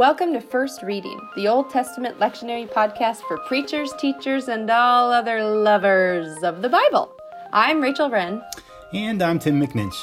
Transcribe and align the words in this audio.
Welcome 0.00 0.32
to 0.32 0.40
First 0.40 0.82
Reading, 0.82 1.20
the 1.36 1.46
Old 1.46 1.68
Testament 1.68 2.18
lectionary 2.18 2.66
podcast 2.66 3.18
for 3.28 3.36
preachers, 3.36 3.92
teachers, 3.98 4.48
and 4.48 4.70
all 4.70 5.12
other 5.12 5.44
lovers 5.44 6.42
of 6.42 6.62
the 6.62 6.70
Bible. 6.70 7.12
I'm 7.52 7.82
Rachel 7.82 8.08
Wren. 8.08 8.42
And 8.94 9.20
I'm 9.20 9.38
Tim 9.38 9.60
McNinch. 9.60 10.02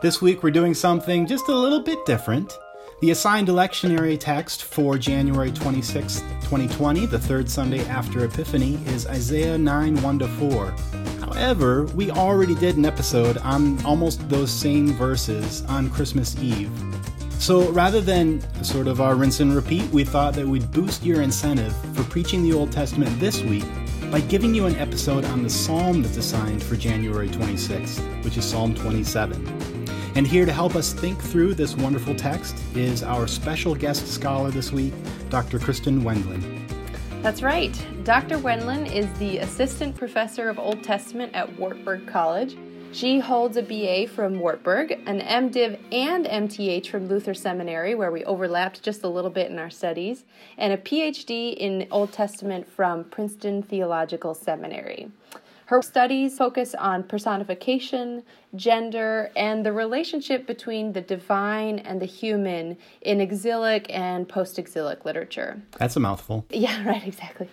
This 0.00 0.22
week 0.22 0.44
we're 0.44 0.52
doing 0.52 0.74
something 0.74 1.26
just 1.26 1.48
a 1.48 1.56
little 1.56 1.80
bit 1.80 1.98
different. 2.06 2.56
The 3.00 3.10
assigned 3.10 3.48
lectionary 3.48 4.16
text 4.16 4.62
for 4.62 4.96
January 4.96 5.50
26, 5.50 6.20
2020, 6.20 7.06
the 7.06 7.18
third 7.18 7.50
Sunday 7.50 7.84
after 7.86 8.24
Epiphany, 8.24 8.78
is 8.86 9.08
Isaiah 9.08 9.58
9 9.58 10.00
1 10.02 10.18
4. 10.20 10.66
However, 11.18 11.86
we 11.96 12.12
already 12.12 12.54
did 12.54 12.76
an 12.76 12.84
episode 12.84 13.38
on 13.38 13.84
almost 13.84 14.28
those 14.28 14.52
same 14.52 14.92
verses 14.92 15.64
on 15.64 15.90
Christmas 15.90 16.38
Eve. 16.38 16.70
So 17.42 17.68
rather 17.70 18.00
than 18.00 18.40
sort 18.62 18.86
of 18.86 19.00
our 19.00 19.16
rinse 19.16 19.40
and 19.40 19.52
repeat, 19.52 19.90
we 19.90 20.04
thought 20.04 20.34
that 20.34 20.46
we'd 20.46 20.70
boost 20.70 21.02
your 21.02 21.22
incentive 21.22 21.74
for 21.92 22.04
preaching 22.04 22.44
the 22.44 22.52
Old 22.52 22.70
Testament 22.70 23.18
this 23.18 23.42
week 23.42 23.64
by 24.12 24.20
giving 24.20 24.54
you 24.54 24.66
an 24.66 24.76
episode 24.76 25.24
on 25.24 25.42
the 25.42 25.50
psalm 25.50 26.02
that's 26.02 26.16
assigned 26.16 26.62
for 26.62 26.76
January 26.76 27.28
26th, 27.28 28.24
which 28.24 28.36
is 28.36 28.44
Psalm 28.44 28.76
27. 28.76 29.44
And 30.14 30.24
here 30.24 30.46
to 30.46 30.52
help 30.52 30.76
us 30.76 30.92
think 30.92 31.20
through 31.20 31.54
this 31.54 31.74
wonderful 31.74 32.14
text 32.14 32.56
is 32.76 33.02
our 33.02 33.26
special 33.26 33.74
guest 33.74 34.06
scholar 34.06 34.52
this 34.52 34.70
week, 34.70 34.94
Dr. 35.28 35.58
Kristin 35.58 36.04
Wendland. 36.04 36.44
That's 37.24 37.42
right. 37.42 37.76
Dr. 38.04 38.38
Wendland 38.38 38.86
is 38.86 39.12
the 39.18 39.38
assistant 39.38 39.96
professor 39.96 40.48
of 40.48 40.60
Old 40.60 40.84
Testament 40.84 41.34
at 41.34 41.58
Wartburg 41.58 42.06
College 42.06 42.56
she 42.92 43.20
holds 43.20 43.56
a 43.56 43.62
BA 43.62 44.06
from 44.06 44.38
Wartburg, 44.38 44.92
an 45.06 45.20
MDiv 45.20 45.78
and 45.90 46.26
MTH 46.26 46.86
from 46.86 47.08
Luther 47.08 47.32
Seminary, 47.32 47.94
where 47.94 48.12
we 48.12 48.22
overlapped 48.24 48.82
just 48.82 49.02
a 49.02 49.08
little 49.08 49.30
bit 49.30 49.50
in 49.50 49.58
our 49.58 49.70
studies, 49.70 50.24
and 50.58 50.72
a 50.72 50.76
PhD 50.76 51.54
in 51.54 51.88
Old 51.90 52.12
Testament 52.12 52.68
from 52.68 53.04
Princeton 53.04 53.62
Theological 53.62 54.34
Seminary. 54.34 55.10
Her 55.66 55.80
studies 55.80 56.36
focus 56.36 56.74
on 56.74 57.04
personification, 57.04 58.24
gender, 58.54 59.30
and 59.34 59.64
the 59.64 59.72
relationship 59.72 60.46
between 60.46 60.92
the 60.92 61.00
divine 61.00 61.78
and 61.78 61.98
the 61.98 62.06
human 62.06 62.76
in 63.00 63.22
exilic 63.22 63.86
and 63.88 64.28
post 64.28 64.58
exilic 64.58 65.06
literature. 65.06 65.62
That's 65.78 65.96
a 65.96 66.00
mouthful. 66.00 66.44
Yeah, 66.50 66.86
right, 66.86 67.06
exactly. 67.06 67.48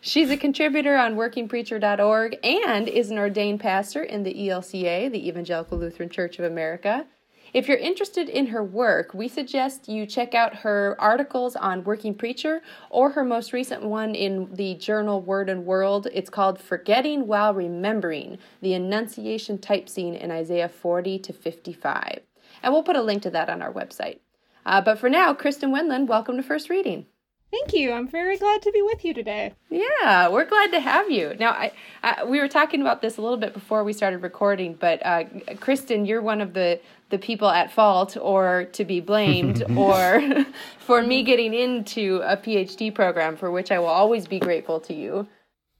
She's 0.00 0.30
a 0.30 0.36
contributor 0.36 0.96
on 0.96 1.16
workingpreacher.org 1.16 2.38
and 2.44 2.88
is 2.88 3.10
an 3.10 3.18
ordained 3.18 3.60
pastor 3.60 4.02
in 4.02 4.22
the 4.22 4.34
ELCA, 4.34 5.10
the 5.10 5.28
Evangelical 5.28 5.78
Lutheran 5.78 6.10
Church 6.10 6.38
of 6.38 6.44
America. 6.44 7.06
If 7.54 7.68
you're 7.68 7.78
interested 7.78 8.28
in 8.28 8.48
her 8.48 8.62
work, 8.62 9.14
we 9.14 9.28
suggest 9.28 9.88
you 9.88 10.04
check 10.04 10.34
out 10.34 10.56
her 10.56 10.96
articles 10.98 11.56
on 11.56 11.84
Working 11.84 12.14
Preacher 12.14 12.60
or 12.90 13.10
her 13.10 13.24
most 13.24 13.52
recent 13.52 13.82
one 13.82 14.14
in 14.14 14.54
the 14.54 14.74
journal 14.74 15.22
Word 15.22 15.48
and 15.48 15.64
World. 15.64 16.08
It's 16.12 16.28
called 16.28 16.60
Forgetting 16.60 17.26
While 17.26 17.54
Remembering 17.54 18.38
the 18.60 18.74
Annunciation 18.74 19.58
Type 19.58 19.88
Scene 19.88 20.14
in 20.14 20.30
Isaiah 20.30 20.68
40 20.68 21.18
to 21.20 21.32
55. 21.32 22.20
And 22.62 22.72
we'll 22.72 22.82
put 22.82 22.96
a 22.96 23.02
link 23.02 23.22
to 23.22 23.30
that 23.30 23.48
on 23.48 23.62
our 23.62 23.72
website. 23.72 24.18
Uh, 24.66 24.80
but 24.80 24.98
for 24.98 25.08
now, 25.08 25.32
Kristin 25.32 25.70
Wendland, 25.70 26.08
welcome 26.08 26.36
to 26.36 26.42
First 26.42 26.68
Reading. 26.68 27.06
Thank 27.50 27.72
you. 27.72 27.92
I'm 27.92 28.08
very 28.08 28.36
glad 28.36 28.62
to 28.62 28.72
be 28.72 28.82
with 28.82 29.04
you 29.04 29.14
today. 29.14 29.54
Yeah, 29.70 30.28
we're 30.28 30.44
glad 30.44 30.72
to 30.72 30.80
have 30.80 31.10
you. 31.10 31.34
Now, 31.38 31.50
I, 31.50 31.72
I 32.02 32.24
we 32.24 32.40
were 32.40 32.48
talking 32.48 32.80
about 32.80 33.02
this 33.02 33.18
a 33.18 33.22
little 33.22 33.36
bit 33.36 33.54
before 33.54 33.84
we 33.84 33.92
started 33.92 34.22
recording, 34.22 34.74
but 34.74 35.04
uh, 35.04 35.24
Kristin, 35.54 36.06
you're 36.06 36.22
one 36.22 36.40
of 36.40 36.54
the 36.54 36.80
the 37.10 37.18
people 37.18 37.48
at 37.48 37.70
fault 37.70 38.16
or 38.20 38.64
to 38.72 38.84
be 38.84 39.00
blamed 39.00 39.62
or 39.76 40.22
for 40.78 41.02
me 41.02 41.22
getting 41.22 41.54
into 41.54 42.20
a 42.24 42.36
PhD 42.36 42.92
program 42.92 43.36
for 43.36 43.50
which 43.50 43.70
I 43.70 43.78
will 43.78 43.86
always 43.86 44.26
be 44.26 44.40
grateful 44.40 44.80
to 44.80 44.94
you. 44.94 45.28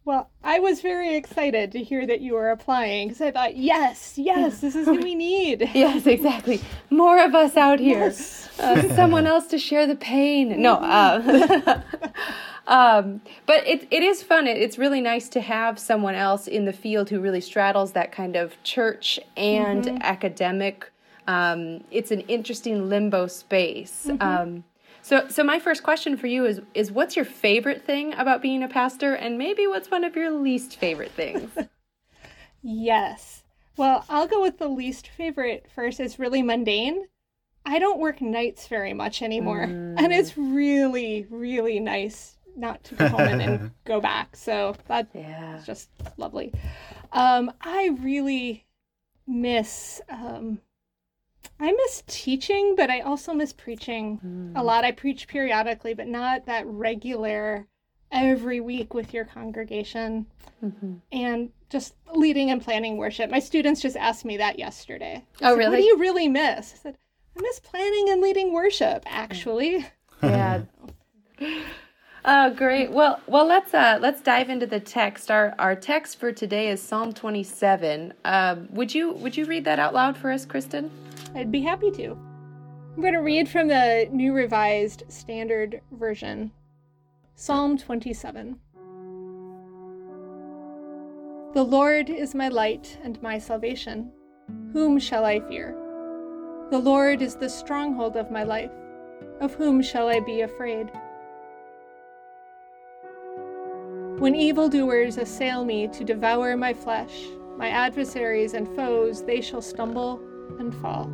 Well, 0.07 0.31
I 0.45 0.61
was 0.61 0.83
very 0.83 1.17
excited 1.17 1.73
to 1.73 1.83
hear 1.83 2.07
that 2.07 2.21
you 2.21 2.35
were 2.35 2.51
applying 2.51 3.09
because 3.09 3.21
I 3.21 3.33
thought, 3.33 3.57
yes, 3.57 4.17
yes, 4.17 4.61
this 4.61 4.77
is 4.77 4.87
what 4.87 5.03
we 5.03 5.15
need. 5.33 5.69
yes, 5.75 6.07
exactly. 6.07 6.61
More 6.91 7.23
of 7.25 7.35
us 7.35 7.57
out 7.57 7.81
here. 7.81 7.99
Yes. 7.99 8.49
Uh, 8.61 8.95
someone 8.95 9.27
else 9.27 9.49
to 9.49 9.59
share 9.59 9.85
the 9.85 9.97
pain. 9.97 10.63
No. 10.63 10.77
Uh, 10.77 11.81
um, 12.69 13.21
but 13.47 13.67
it, 13.67 13.89
it 13.91 14.05
is 14.05 14.23
fun. 14.23 14.47
It, 14.47 14.59
it's 14.59 14.79
really 14.79 15.01
nice 15.01 15.29
to 15.31 15.41
have 15.41 15.77
someone 15.77 16.15
else 16.15 16.47
in 16.47 16.67
the 16.67 16.73
field 16.73 17.11
who 17.11 17.21
really 17.21 17.41
straddles 17.41 17.91
that 17.93 18.13
kind 18.13 18.37
of 18.37 18.63
church 18.63 19.19
and 19.37 19.87
mm-hmm. 19.87 19.99
academic. 20.03 20.89
Um, 21.27 21.83
it's 21.91 22.13
an 22.13 22.21
interesting 22.21 22.89
limbo 22.89 23.27
space. 23.27 24.07
Mm-hmm. 24.09 24.23
Um, 24.23 24.65
so, 25.07 25.29
so 25.29 25.45
my 25.45 25.61
first 25.61 25.85
question 25.85 26.17
for 26.17 26.27
you 26.27 26.45
is 26.45 26.61
is 26.75 26.91
what's 26.91 27.15
your 27.15 27.25
favorite 27.25 27.85
thing 27.85 28.13
about 28.15 28.43
being 28.43 28.65
a 28.65 28.69
pastor, 28.69 29.15
and 29.15 29.39
maybe 29.39 29.69
what's 29.69 29.89
one 29.89 30.03
of 30.03 30.17
your 30.17 30.33
least 30.33 30.79
favorite 30.79 31.13
things? 31.13 31.49
yes. 32.65 33.45
Well, 33.77 34.05
I'll 34.09 34.27
go 34.27 34.43
with 34.43 34.59
the 34.59 34.67
least 34.67 35.07
favorite 35.07 35.67
first. 35.73 36.01
It's 36.01 36.19
really 36.19 36.43
mundane. 36.43 37.07
I 37.65 37.79
don't 37.79 38.01
work 38.01 38.21
nights 38.21 38.67
very 38.67 38.95
much 38.95 39.23
anymore, 39.23 39.69
mm. 39.69 39.95
and 39.97 40.13
it's 40.13 40.37
really, 40.37 41.29
really 41.31 41.79
nice 41.79 42.37
not 42.57 42.83
to 42.83 42.97
go 42.97 43.07
home 43.07 43.21
and, 43.41 43.71
go 43.85 44.01
back. 44.01 44.35
So 44.35 44.75
that's 44.89 45.15
yeah. 45.15 45.63
just 45.65 45.89
lovely. 46.17 46.53
Um, 47.13 47.53
I 47.61 47.97
really 48.01 48.67
miss 49.25 50.01
um, 50.09 50.59
I 51.59 51.73
miss 51.73 52.03
teaching, 52.07 52.75
but 52.77 52.91
I 52.91 53.01
also 53.01 53.33
miss 53.33 53.53
preaching 53.53 54.21
mm. 54.25 54.59
a 54.59 54.63
lot. 54.63 54.85
I 54.85 54.93
preach 54.93 55.27
periodically, 55.27 55.95
but 55.95 56.07
not 56.07 56.47
that 56.47 56.67
regular 56.67 57.67
every 58.13 58.61
week 58.61 58.95
with 58.95 59.15
your 59.15 59.25
congregation. 59.25 60.27
Mm-hmm. 60.63 60.95
And 61.13 61.51
just 61.69 61.95
leading 62.15 62.51
and 62.51 62.63
planning 62.63 62.97
worship. 62.97 63.31
My 63.31 63.41
students 63.41 63.81
just 63.81 63.97
asked 63.97 64.25
me 64.25 64.37
that 64.37 64.59
yesterday. 64.59 65.25
oh, 65.43 65.51
said, 65.51 65.59
really? 65.59 65.71
What 65.71 65.77
do 65.77 65.85
you 65.85 65.99
really 65.99 66.29
miss? 66.29 66.73
I 66.75 66.77
said, 66.77 66.99
I 67.37 67.43
miss 67.43 67.61
planning 67.61 68.11
and 68.11 68.21
leading 68.21 68.53
worship, 68.53 69.03
actually. 69.07 69.87
yeah. 70.23 70.63
Oh, 72.29 72.51
great. 72.51 72.91
Well, 72.91 73.21
well, 73.29 73.47
let's 73.47 73.73
uh, 73.73 73.99
let's 74.01 74.21
dive 74.21 74.51
into 74.51 74.67
the 74.67 74.81
text. 74.81 75.31
Our 75.31 75.55
our 75.61 75.77
text 75.77 76.19
for 76.19 76.33
today 76.33 76.71
is 76.71 76.83
Psalm 76.83 77.13
27. 77.13 78.13
Um, 78.25 78.67
would 78.73 78.93
you 78.93 79.13
would 79.13 79.37
you 79.37 79.45
read 79.45 79.65
that 79.67 79.79
out 79.79 79.95
loud 79.95 80.17
for 80.17 80.33
us, 80.33 80.45
Kristin? 80.45 80.91
I'd 81.37 81.53
be 81.53 81.61
happy 81.61 81.91
to. 81.91 82.13
I'm 82.13 83.03
going 83.03 83.13
to 83.13 83.19
read 83.19 83.47
from 83.47 83.69
the 83.69 84.09
New 84.11 84.33
Revised 84.33 85.03
Standard 85.09 85.83
Version 85.93 86.51
Psalm 87.35 87.77
27. 87.77 88.59
The 91.53 91.63
Lord 91.63 92.09
is 92.09 92.35
my 92.35 92.49
light 92.49 92.99
and 93.05 93.21
my 93.23 93.37
salvation. 93.37 94.11
Whom 94.73 94.99
shall 94.99 95.27
I 95.27 95.41
fear? 95.41 95.77
The 96.71 96.79
Lord 96.79 97.21
is 97.21 97.37
the 97.37 97.51
stronghold 97.51 98.17
of 98.17 98.31
my 98.31 98.43
life. 98.43 98.73
Of 99.43 99.53
whom 99.53 99.83
shall 99.83 100.09
I 100.09 100.21
be 100.21 100.41
afraid? 100.41 100.91
When 104.19 104.35
evildoers 104.35 105.19
assail 105.19 105.67
me 105.67 105.87
to 105.89 106.03
devour 106.03 106.57
my 106.57 106.73
flesh, 106.73 107.27
my 107.59 107.69
adversaries 107.69 108.55
and 108.55 108.67
foes, 108.75 109.23
they 109.23 109.43
shall 109.43 109.61
stumble 109.61 110.19
and 110.59 110.75
fall. 110.77 111.11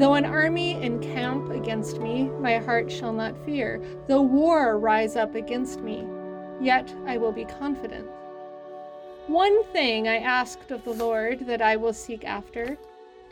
Though 0.00 0.14
an 0.14 0.24
army 0.24 0.82
encamp 0.82 1.50
against 1.50 1.98
me, 2.00 2.30
my 2.40 2.56
heart 2.56 2.90
shall 2.90 3.12
not 3.12 3.36
fear. 3.44 3.82
Though 4.08 4.22
war 4.22 4.78
rise 4.78 5.14
up 5.14 5.34
against 5.34 5.80
me, 5.80 6.06
yet 6.58 6.90
I 7.06 7.18
will 7.18 7.32
be 7.32 7.44
confident. 7.44 8.08
One 9.26 9.62
thing 9.74 10.08
I 10.08 10.16
asked 10.16 10.70
of 10.70 10.82
the 10.84 10.94
Lord 10.94 11.40
that 11.40 11.60
I 11.60 11.76
will 11.76 11.92
seek 11.92 12.24
after 12.24 12.78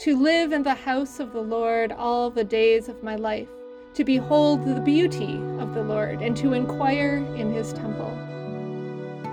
to 0.00 0.22
live 0.22 0.52
in 0.52 0.62
the 0.62 0.74
house 0.74 1.20
of 1.20 1.32
the 1.32 1.40
Lord 1.40 1.90
all 1.90 2.28
the 2.28 2.44
days 2.44 2.90
of 2.90 3.02
my 3.02 3.16
life, 3.16 3.48
to 3.94 4.04
behold 4.04 4.66
the 4.66 4.82
beauty 4.82 5.36
of 5.60 5.72
the 5.72 5.82
Lord, 5.82 6.20
and 6.20 6.36
to 6.36 6.52
inquire 6.52 7.24
in 7.34 7.50
his 7.50 7.72
temple. 7.72 8.12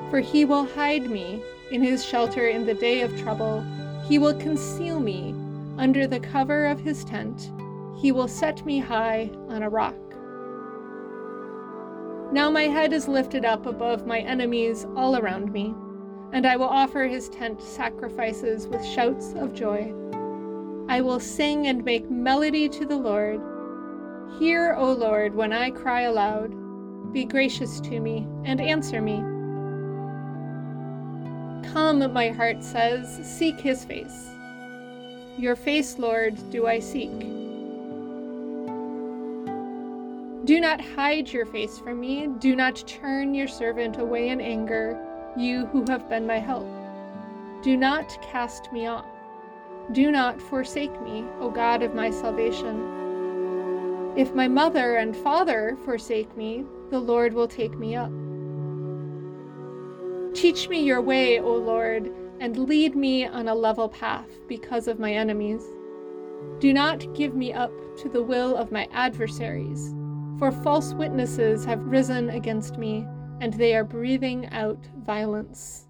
For 0.09 0.21
he 0.21 0.45
will 0.45 0.67
hide 0.67 1.09
me 1.09 1.43
in 1.69 1.83
his 1.83 2.05
shelter 2.05 2.47
in 2.47 2.65
the 2.65 2.73
day 2.73 3.01
of 3.01 3.19
trouble, 3.19 3.61
he 4.07 4.19
will 4.19 4.35
conceal 4.35 5.01
me 5.01 5.35
under 5.77 6.07
the 6.07 6.19
cover 6.19 6.65
of 6.65 6.79
his 6.79 7.03
tent, 7.03 7.51
he 7.95 8.11
will 8.11 8.27
set 8.27 8.65
me 8.65 8.79
high 8.79 9.29
on 9.47 9.63
a 9.63 9.69
rock. 9.69 9.95
Now 12.31 12.49
my 12.49 12.63
head 12.63 12.91
is 12.91 13.07
lifted 13.07 13.45
up 13.45 13.65
above 13.65 14.05
my 14.05 14.19
enemies 14.19 14.85
all 14.95 15.15
around 15.15 15.51
me, 15.51 15.73
and 16.33 16.45
I 16.45 16.57
will 16.57 16.65
offer 16.65 17.05
his 17.05 17.29
tent 17.29 17.61
sacrifices 17.61 18.67
with 18.67 18.85
shouts 18.85 19.33
of 19.33 19.53
joy. 19.53 19.93
I 20.89 21.01
will 21.01 21.19
sing 21.19 21.67
and 21.67 21.83
make 21.83 22.09
melody 22.11 22.67
to 22.69 22.85
the 22.85 22.97
Lord. 22.97 23.39
Hear, 24.37 24.75
O 24.75 24.91
Lord, 24.91 25.33
when 25.33 25.53
I 25.53 25.71
cry 25.71 26.01
aloud. 26.01 26.53
Be 27.13 27.25
gracious 27.25 27.79
to 27.81 27.99
me 27.99 28.27
and 28.43 28.59
answer 28.59 29.01
me. 29.01 29.15
Come, 31.71 32.11
my 32.11 32.29
heart 32.29 32.63
says, 32.63 33.07
seek 33.23 33.59
his 33.59 33.85
face. 33.85 34.34
Your 35.37 35.57
face, 35.57 35.99
Lord, 35.99 36.37
do 36.49 36.65
I 36.65 36.79
seek. 36.79 37.11
Do 40.45 40.61
not 40.61 40.79
hide 40.79 41.33
your 41.33 41.45
face 41.45 41.77
from 41.77 41.99
me. 41.99 42.27
Do 42.39 42.55
not 42.55 42.87
turn 42.87 43.33
your 43.33 43.47
servant 43.47 43.97
away 43.97 44.29
in 44.29 44.39
anger, 44.39 44.97
you 45.35 45.65
who 45.67 45.83
have 45.89 46.07
been 46.07 46.25
my 46.25 46.39
help. 46.39 46.65
Do 47.63 47.75
not 47.75 48.17
cast 48.21 48.71
me 48.71 48.85
off. 48.85 49.05
Do 49.91 50.09
not 50.09 50.41
forsake 50.41 51.01
me, 51.01 51.25
O 51.39 51.49
God 51.49 51.83
of 51.83 51.93
my 51.93 52.11
salvation. 52.11 54.13
If 54.15 54.33
my 54.33 54.47
mother 54.47 54.95
and 54.95 55.17
father 55.17 55.77
forsake 55.83 56.35
me, 56.37 56.63
the 56.91 56.99
Lord 56.99 57.33
will 57.33 57.47
take 57.47 57.77
me 57.77 57.95
up. 57.95 58.11
Teach 60.33 60.69
me 60.69 60.83
your 60.83 61.01
way, 61.01 61.39
O 61.39 61.55
Lord, 61.55 62.09
and 62.39 62.57
lead 62.57 62.95
me 62.95 63.25
on 63.25 63.47
a 63.47 63.55
level 63.55 63.89
path 63.89 64.29
because 64.47 64.87
of 64.87 64.99
my 64.99 65.13
enemies. 65.13 65.63
Do 66.59 66.73
not 66.73 67.13
give 67.13 67.35
me 67.35 67.53
up 67.53 67.71
to 67.97 68.09
the 68.09 68.23
will 68.23 68.55
of 68.55 68.71
my 68.71 68.87
adversaries, 68.91 69.93
for 70.37 70.51
false 70.51 70.93
witnesses 70.93 71.65
have 71.65 71.85
risen 71.85 72.29
against 72.29 72.77
me, 72.77 73.05
and 73.41 73.53
they 73.53 73.75
are 73.75 73.83
breathing 73.83 74.47
out 74.47 74.85
violence. 74.97 75.87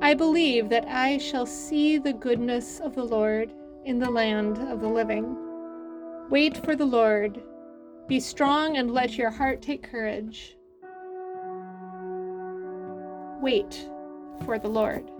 I 0.00 0.14
believe 0.14 0.68
that 0.68 0.86
I 0.86 1.18
shall 1.18 1.46
see 1.46 1.98
the 1.98 2.12
goodness 2.12 2.80
of 2.80 2.94
the 2.94 3.04
Lord 3.04 3.52
in 3.84 3.98
the 3.98 4.10
land 4.10 4.58
of 4.58 4.80
the 4.80 4.88
living. 4.88 5.36
Wait 6.30 6.62
for 6.64 6.76
the 6.76 6.84
Lord. 6.84 7.42
Be 8.06 8.20
strong 8.20 8.76
and 8.76 8.90
let 8.90 9.16
your 9.16 9.30
heart 9.30 9.62
take 9.62 9.82
courage. 9.82 10.56
Wait 13.40 13.88
for 14.44 14.58
the 14.58 14.68
Lord. 14.68 15.10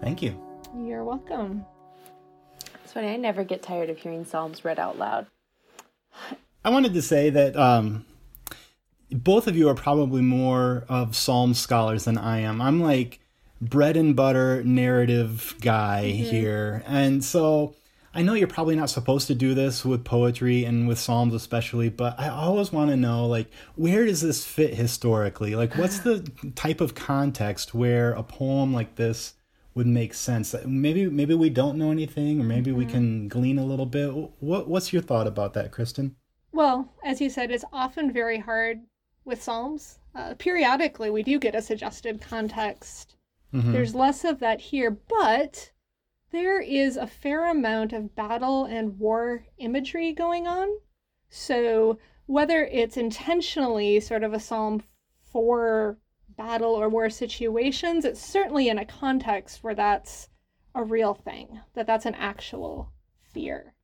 Thank 0.00 0.20
you. 0.20 0.38
You're 0.76 1.04
welcome. 1.04 1.64
It's 2.84 2.92
funny, 2.92 3.08
I 3.08 3.16
never 3.16 3.44
get 3.44 3.62
tired 3.62 3.88
of 3.88 3.98
hearing 3.98 4.24
Psalms 4.24 4.64
read 4.64 4.78
out 4.78 4.98
loud. 4.98 5.26
I 6.64 6.70
wanted 6.70 6.92
to 6.94 7.02
say 7.02 7.30
that 7.30 7.56
um, 7.56 8.04
both 9.10 9.46
of 9.46 9.56
you 9.56 9.68
are 9.68 9.74
probably 9.74 10.22
more 10.22 10.84
of 10.88 11.16
Psalm 11.16 11.54
scholars 11.54 12.04
than 12.04 12.18
I 12.18 12.40
am. 12.40 12.60
I'm 12.60 12.80
like 12.80 13.20
bread 13.60 13.96
and 13.96 14.16
butter 14.16 14.62
narrative 14.64 15.54
guy 15.60 16.06
here. 16.06 16.82
And 16.86 17.24
so 17.24 17.74
I 18.14 18.22
know 18.22 18.34
you're 18.34 18.46
probably 18.48 18.76
not 18.76 18.90
supposed 18.90 19.26
to 19.28 19.34
do 19.34 19.54
this 19.54 19.84
with 19.84 20.04
poetry 20.04 20.64
and 20.64 20.86
with 20.86 20.98
Psalms 20.98 21.32
especially, 21.32 21.88
but 21.88 22.18
I 22.20 22.28
always 22.28 22.70
want 22.70 22.90
to 22.90 22.96
know 22.96 23.26
like 23.26 23.50
where 23.74 24.04
does 24.04 24.20
this 24.20 24.44
fit 24.44 24.74
historically? 24.74 25.54
Like 25.54 25.76
what's 25.76 26.00
the 26.00 26.20
type 26.54 26.80
of 26.80 26.94
context 26.94 27.74
where 27.74 28.12
a 28.12 28.22
poem 28.22 28.74
like 28.74 28.96
this 28.96 29.34
would 29.74 29.86
make 29.86 30.12
sense? 30.12 30.54
Maybe 30.66 31.08
maybe 31.08 31.34
we 31.34 31.48
don't 31.48 31.78
know 31.78 31.90
anything 31.90 32.40
or 32.40 32.44
maybe 32.44 32.70
we 32.70 32.84
can 32.84 33.28
glean 33.28 33.58
a 33.58 33.64
little 33.64 33.86
bit. 33.86 34.10
What 34.40 34.68
what's 34.68 34.92
your 34.92 35.02
thought 35.02 35.26
about 35.26 35.54
that, 35.54 35.72
Kristin? 35.72 36.12
Well, 36.52 36.92
as 37.02 37.20
you 37.20 37.30
said, 37.30 37.50
it's 37.50 37.64
often 37.72 38.12
very 38.12 38.38
hard 38.38 38.80
with 39.24 39.42
Psalms. 39.42 39.98
Uh, 40.14 40.34
periodically, 40.38 41.08
we 41.08 41.22
do 41.22 41.38
get 41.38 41.54
a 41.54 41.62
suggested 41.62 42.20
context. 42.20 43.16
Mhm. 43.54 43.72
There's 43.72 43.94
less 43.94 44.24
of 44.24 44.38
that 44.40 44.60
here, 44.60 44.90
but 44.90 45.70
there 46.32 46.60
is 46.60 46.96
a 46.96 47.06
fair 47.06 47.48
amount 47.50 47.92
of 47.92 48.16
battle 48.16 48.64
and 48.64 48.98
war 48.98 49.44
imagery 49.58 50.12
going 50.12 50.46
on. 50.46 50.68
So, 51.28 51.98
whether 52.26 52.64
it's 52.64 52.96
intentionally 52.96 54.00
sort 54.00 54.24
of 54.24 54.32
a 54.32 54.40
psalm 54.40 54.82
for 55.30 55.98
battle 56.36 56.72
or 56.72 56.88
war 56.88 57.10
situations, 57.10 58.04
it's 58.04 58.20
certainly 58.20 58.68
in 58.68 58.78
a 58.78 58.84
context 58.84 59.62
where 59.62 59.74
that's 59.74 60.28
a 60.74 60.82
real 60.82 61.14
thing, 61.14 61.60
that 61.74 61.86
that's 61.86 62.06
an 62.06 62.14
actual 62.14 62.92
fear. 63.32 63.74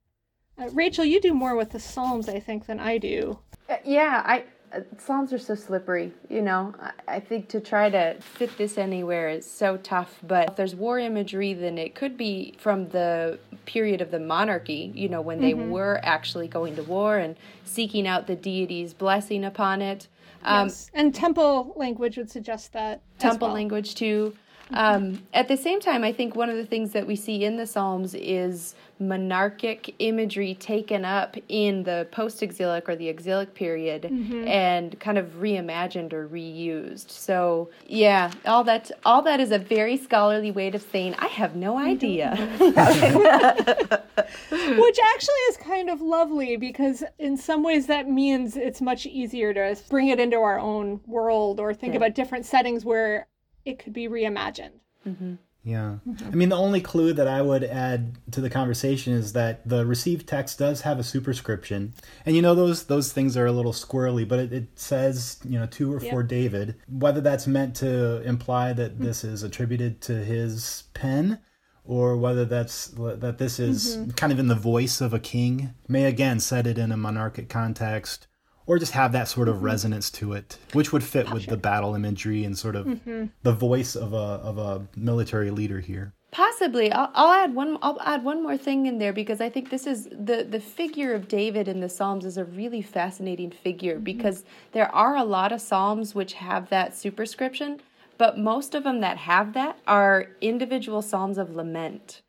Uh, 0.59 0.69
Rachel, 0.73 1.05
you 1.05 1.21
do 1.21 1.35
more 1.35 1.55
with 1.55 1.71
the 1.71 1.81
Psalms, 1.81 2.29
I 2.29 2.41
think, 2.41 2.67
than 2.67 2.81
I 2.81 2.99
do. 2.99 3.39
Uh, 3.69 3.77
Yeah, 3.85 4.23
I 4.25 4.45
uh, 4.73 4.81
Psalms 4.99 5.33
are 5.33 5.39
so 5.39 5.55
slippery, 5.55 6.13
you 6.29 6.43
know. 6.43 6.75
I, 7.07 7.21
think 7.21 7.49
to 7.49 7.61
try 7.61 7.91
to 7.91 8.17
fit 8.21 8.57
this 8.59 8.79
anywhere 8.79 9.29
is 9.29 9.49
so 9.49 9.77
tough. 9.79 10.19
But 10.23 10.51
if 10.51 10.57
there's 10.57 10.75
war 10.75 10.99
imagery, 10.99 11.55
then 11.55 11.79
it 11.79 11.95
could 11.95 12.17
be 12.17 12.55
from 12.59 12.89
the 12.89 13.39
period 13.67 14.01
of 14.01 14.11
the 14.11 14.19
monarchy, 14.19 14.93
you 14.95 15.09
know, 15.09 15.21
when 15.21 15.41
they 15.41 15.55
were 15.55 16.01
actually 16.03 16.49
going 16.49 16.77
to 16.77 16.83
war 16.83 17.19
and 17.19 17.37
seeking 17.65 18.07
out 18.07 18.27
the 18.27 18.37
deity's 18.37 18.95
blessing 18.95 19.45
upon 19.45 19.83
it. 19.83 20.09
Um, 20.45 20.69
yes. 20.69 20.91
And 20.95 21.15
temple 21.15 21.73
language 21.77 22.17
would 22.17 22.31
suggest 22.31 22.73
that. 22.73 23.01
temple 23.19 23.49
well. 23.49 23.55
language 23.55 23.95
too. 23.95 24.35
Um, 24.71 25.23
at 25.33 25.49
the 25.49 25.57
same 25.57 25.81
time, 25.81 26.05
I 26.05 26.13
think 26.13 26.37
one 26.37 26.51
of 26.51 26.57
the 26.57 26.67
things 26.67 26.93
that 26.93 27.07
we 27.07 27.17
see 27.17 27.45
in 27.45 27.57
the 27.57 27.67
Psalms 27.67 28.15
is 28.15 28.75
monarchic 29.01 29.95
imagery 30.01 30.55
taken 30.55 31.05
up 31.05 31.37
in 31.49 31.85
the 31.85 32.09
post 32.11 32.43
exilic 32.43 32.89
or 32.89 32.97
the 32.97 33.09
exilic 33.09 33.55
period 33.55 34.05
and 34.49 34.99
kind 34.99 35.19
of 35.19 35.27
reimagined 35.41 36.13
or 36.13 36.29
reused. 36.29 37.11
So, 37.11 37.71
yeah, 37.87 38.33
all 38.45 38.65
that 38.65 38.91
all 39.05 39.23
that 39.23 39.41
is 39.41 39.53
a 39.53 39.59
very 39.59 39.97
scholarly 39.97 40.51
way 40.51 40.69
of 40.69 40.83
saying 40.83 41.15
I 41.19 41.29
have 41.29 41.55
no 41.57 41.79
idea. 41.79 42.35
Which 44.51 44.99
actually 45.15 45.43
is 45.49 45.57
kind 45.59 45.89
of 45.89 46.01
lovely 46.01 46.57
because, 46.57 47.05
in 47.19 47.37
some 47.37 47.63
ways, 47.63 47.87
that 47.87 48.09
means 48.09 48.57
it's 48.57 48.81
much 48.81 49.07
easier 49.07 49.55
to 49.55 49.77
bring 49.89 50.09
it 50.09 50.21
into 50.21 50.37
our 50.37 50.59
own 50.59 51.01
world 51.07 51.61
or 51.61 51.73
think 51.73 51.95
about 51.95 52.15
different 52.15 52.45
settings 52.45 52.85
where 52.85 53.27
it 53.69 53.79
could 53.79 53.93
be 53.93 54.09
reimagined. 54.09 54.81
Mm-hmm. 55.07 55.35
Yeah. 55.65 55.99
Mm-hmm. 56.09 56.29
I 56.29 56.35
mean, 56.35 56.49
the 56.49 56.57
only 56.57 56.81
clue 56.81 57.13
that 57.13 57.29
I 57.29 57.43
would 57.43 57.63
add 57.63 58.17
to 58.33 58.41
the 58.41 58.49
conversation 58.49 59.13
is 59.13 59.35
that 59.35 59.69
the 59.69 59.85
received 59.85 60.27
text 60.27 60.59
does 60.59 60.81
have 60.83 60.99
a 60.99 61.05
superscription. 61.05 61.93
And 62.25 62.35
you 62.35 62.41
know, 62.41 62.55
those 62.55 62.85
those 62.85 63.13
things 63.13 63.37
are 63.37 63.45
a 63.45 63.53
little 63.53 63.73
squirrely, 63.73 64.27
but 64.27 64.39
it, 64.39 64.53
it 64.53 64.69
says, 64.77 65.39
you 65.45 65.59
know, 65.59 65.67
to 65.67 65.93
or 65.93 66.01
for 66.01 66.23
David. 66.23 66.77
Whether 66.89 67.21
that's 67.21 67.47
meant 67.47 67.77
to 67.77 68.23
imply 68.23 68.73
that 68.73 68.99
mm. 68.99 69.03
this 69.03 69.25
is 69.25 69.43
attributed 69.43 70.01
to 70.03 70.25
his 70.25 70.85
pen 70.95 71.41
or 71.85 72.17
whether 72.17 72.45
that's 72.45 72.89
that 72.97 73.39
this 73.39 73.59
is 73.59 73.97
mm-hmm. 73.97 74.11
kind 74.11 74.33
of 74.33 74.39
in 74.39 74.47
the 74.47 74.55
voice 74.55 75.01
of 75.01 75.13
a 75.13 75.19
king 75.19 75.75
may 75.89 76.05
again 76.05 76.39
set 76.39 76.67
it 76.67 76.77
in 76.77 76.93
a 76.93 76.97
monarchic 76.97 77.49
context 77.49 78.27
or 78.69 78.79
just 78.79 78.93
have 78.93 79.11
that 79.13 79.27
sort 79.27 79.49
of 79.49 79.57
mm-hmm. 79.57 79.65
resonance 79.65 80.11
to 80.11 80.35
it 80.35 80.59
which 80.73 80.93
would 80.93 81.03
fit 81.03 81.31
with 81.33 81.47
the 81.47 81.57
battle 81.57 81.97
imagery 81.97 82.45
and 82.45 82.57
sort 82.57 82.77
of 82.77 82.87
mm-hmm. 82.87 83.25
the 83.43 83.53
voice 83.53 83.97
of 83.97 84.13
a 84.13 84.17
of 84.17 84.59
a 84.59 84.87
military 84.97 85.51
leader 85.51 85.81
here. 85.81 86.13
Possibly, 86.31 86.93
I'll, 86.93 87.11
I'll 87.15 87.33
add 87.33 87.55
one. 87.55 87.79
I'll 87.81 88.01
add 88.03 88.23
one 88.23 88.43
more 88.43 88.59
thing 88.59 88.85
in 88.85 88.99
there 88.99 89.15
because 89.15 89.41
I 89.41 89.49
think 89.49 89.71
this 89.71 89.87
is 89.87 90.05
the 90.11 90.47
the 90.49 90.61
figure 90.61 91.15
of 91.15 91.27
David 91.27 91.69
in 91.69 91.81
the 91.81 91.89
Psalms 91.89 92.27
is 92.27 92.37
a 92.37 92.45
really 92.45 92.83
fascinating 92.83 93.51
figure 93.51 93.95
mm-hmm. 93.95 94.05
because 94.05 94.45
there 94.73 94.95
are 94.95 95.17
a 95.17 95.25
lot 95.25 95.53
of 95.53 95.61
Psalms 95.63 96.15
which 96.15 96.35
have 96.35 96.69
that 96.69 96.95
superscription, 96.95 97.81
but 98.19 98.39
most 98.39 98.75
of 98.75 98.85
them 98.85 99.01
that 99.01 99.17
have 99.17 99.55
that 99.55 99.79
are 99.87 100.27
individual 100.43 101.01
Psalms 101.01 101.39
of 101.39 101.57
lament. 101.57 102.21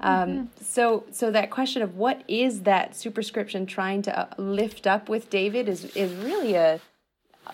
Um, 0.00 0.50
So, 0.60 1.04
so 1.10 1.30
that 1.30 1.50
question 1.50 1.82
of 1.82 1.96
what 1.96 2.22
is 2.28 2.62
that 2.62 2.94
superscription 2.96 3.66
trying 3.66 4.02
to 4.02 4.18
uh, 4.18 4.26
lift 4.36 4.86
up 4.86 5.08
with 5.08 5.30
David 5.30 5.68
is 5.68 5.84
is 5.96 6.12
really 6.14 6.54
a 6.54 6.80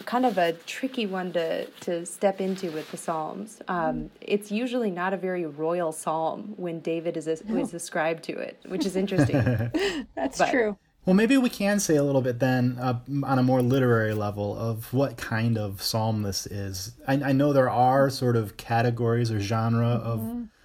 kind 0.07 0.25
of 0.25 0.39
a 0.39 0.53
tricky 0.67 1.07
one 1.07 1.33
to 1.33 1.67
to 1.67 2.05
step 2.07 2.41
into 2.41 2.71
with 2.73 2.91
the 2.91 2.97
Psalms. 2.97 3.61
Um, 3.69 4.11
it's 4.21 4.51
usually 4.51 4.91
not 4.91 5.13
a 5.13 5.17
very 5.17 5.45
royal 5.47 5.93
psalm 5.93 6.55
when 6.57 6.81
David 6.81 7.17
is 7.17 7.27
is 7.29 7.75
ascribed 7.75 8.25
to 8.25 8.33
it, 8.33 8.59
which 8.67 8.87
is 8.87 8.97
interesting. 9.03 9.37
That's 10.15 10.39
But- 10.39 10.51
true. 10.51 10.77
Well, 11.05 11.15
maybe 11.15 11.37
we 11.37 11.51
can 11.51 11.81
say 11.81 11.97
a 11.97 12.05
little 12.05 12.21
bit 12.23 12.39
then 12.39 12.79
uh, 12.81 13.01
on 13.25 13.37
a 13.37 13.43
more 13.43 13.61
literary 13.61 14.15
level 14.15 14.57
of 14.57 14.93
what 14.95 15.17
kind 15.17 15.59
of 15.59 15.83
psalm 15.83 16.23
this 16.23 16.47
is. 16.47 16.95
I, 17.09 17.15
I 17.15 17.33
know 17.33 17.53
there 17.53 17.69
are 17.69 18.09
sort 18.09 18.37
of 18.37 18.57
categories 18.57 19.33
or 19.33 19.41
genre 19.41 19.89
of 19.89 20.21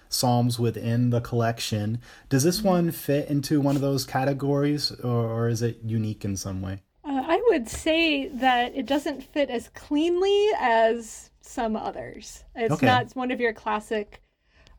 psalms 0.08 0.58
within 0.58 1.10
the 1.10 1.20
collection. 1.20 2.00
Does 2.28 2.44
this 2.44 2.62
one 2.62 2.90
fit 2.90 3.28
into 3.28 3.60
one 3.60 3.76
of 3.76 3.82
those 3.82 4.04
categories, 4.04 4.90
or, 5.02 5.26
or 5.26 5.48
is 5.48 5.62
it 5.62 5.78
unique 5.84 6.24
in 6.24 6.36
some 6.36 6.62
way? 6.62 6.82
Uh, 7.04 7.22
I 7.26 7.42
would 7.48 7.68
say 7.68 8.28
that 8.28 8.74
it 8.74 8.86
doesn't 8.86 9.22
fit 9.22 9.50
as 9.50 9.68
cleanly 9.70 10.48
as 10.58 11.30
some 11.40 11.76
others. 11.76 12.44
It's 12.54 12.74
Okay. 12.74 12.86
not 12.86 13.12
one 13.16 13.30
of 13.30 13.40
your 13.40 13.52
classic 13.52 14.22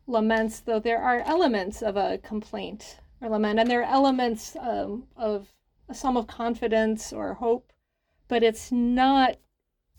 laments, 0.06 0.60
though 0.60 0.80
there 0.80 1.00
are 1.02 1.20
elements 1.20 1.82
of 1.82 1.96
a 1.96 2.18
complaint 2.18 2.98
or 3.20 3.28
lament, 3.28 3.58
and 3.58 3.70
there 3.70 3.80
are 3.82 3.92
elements 3.92 4.56
um, 4.60 5.04
of 5.16 5.52
a 5.88 5.94
psalm 5.94 6.16
of 6.16 6.26
confidence 6.26 7.12
or 7.12 7.34
hope, 7.34 7.72
but 8.28 8.42
it's 8.42 8.70
not 8.70 9.36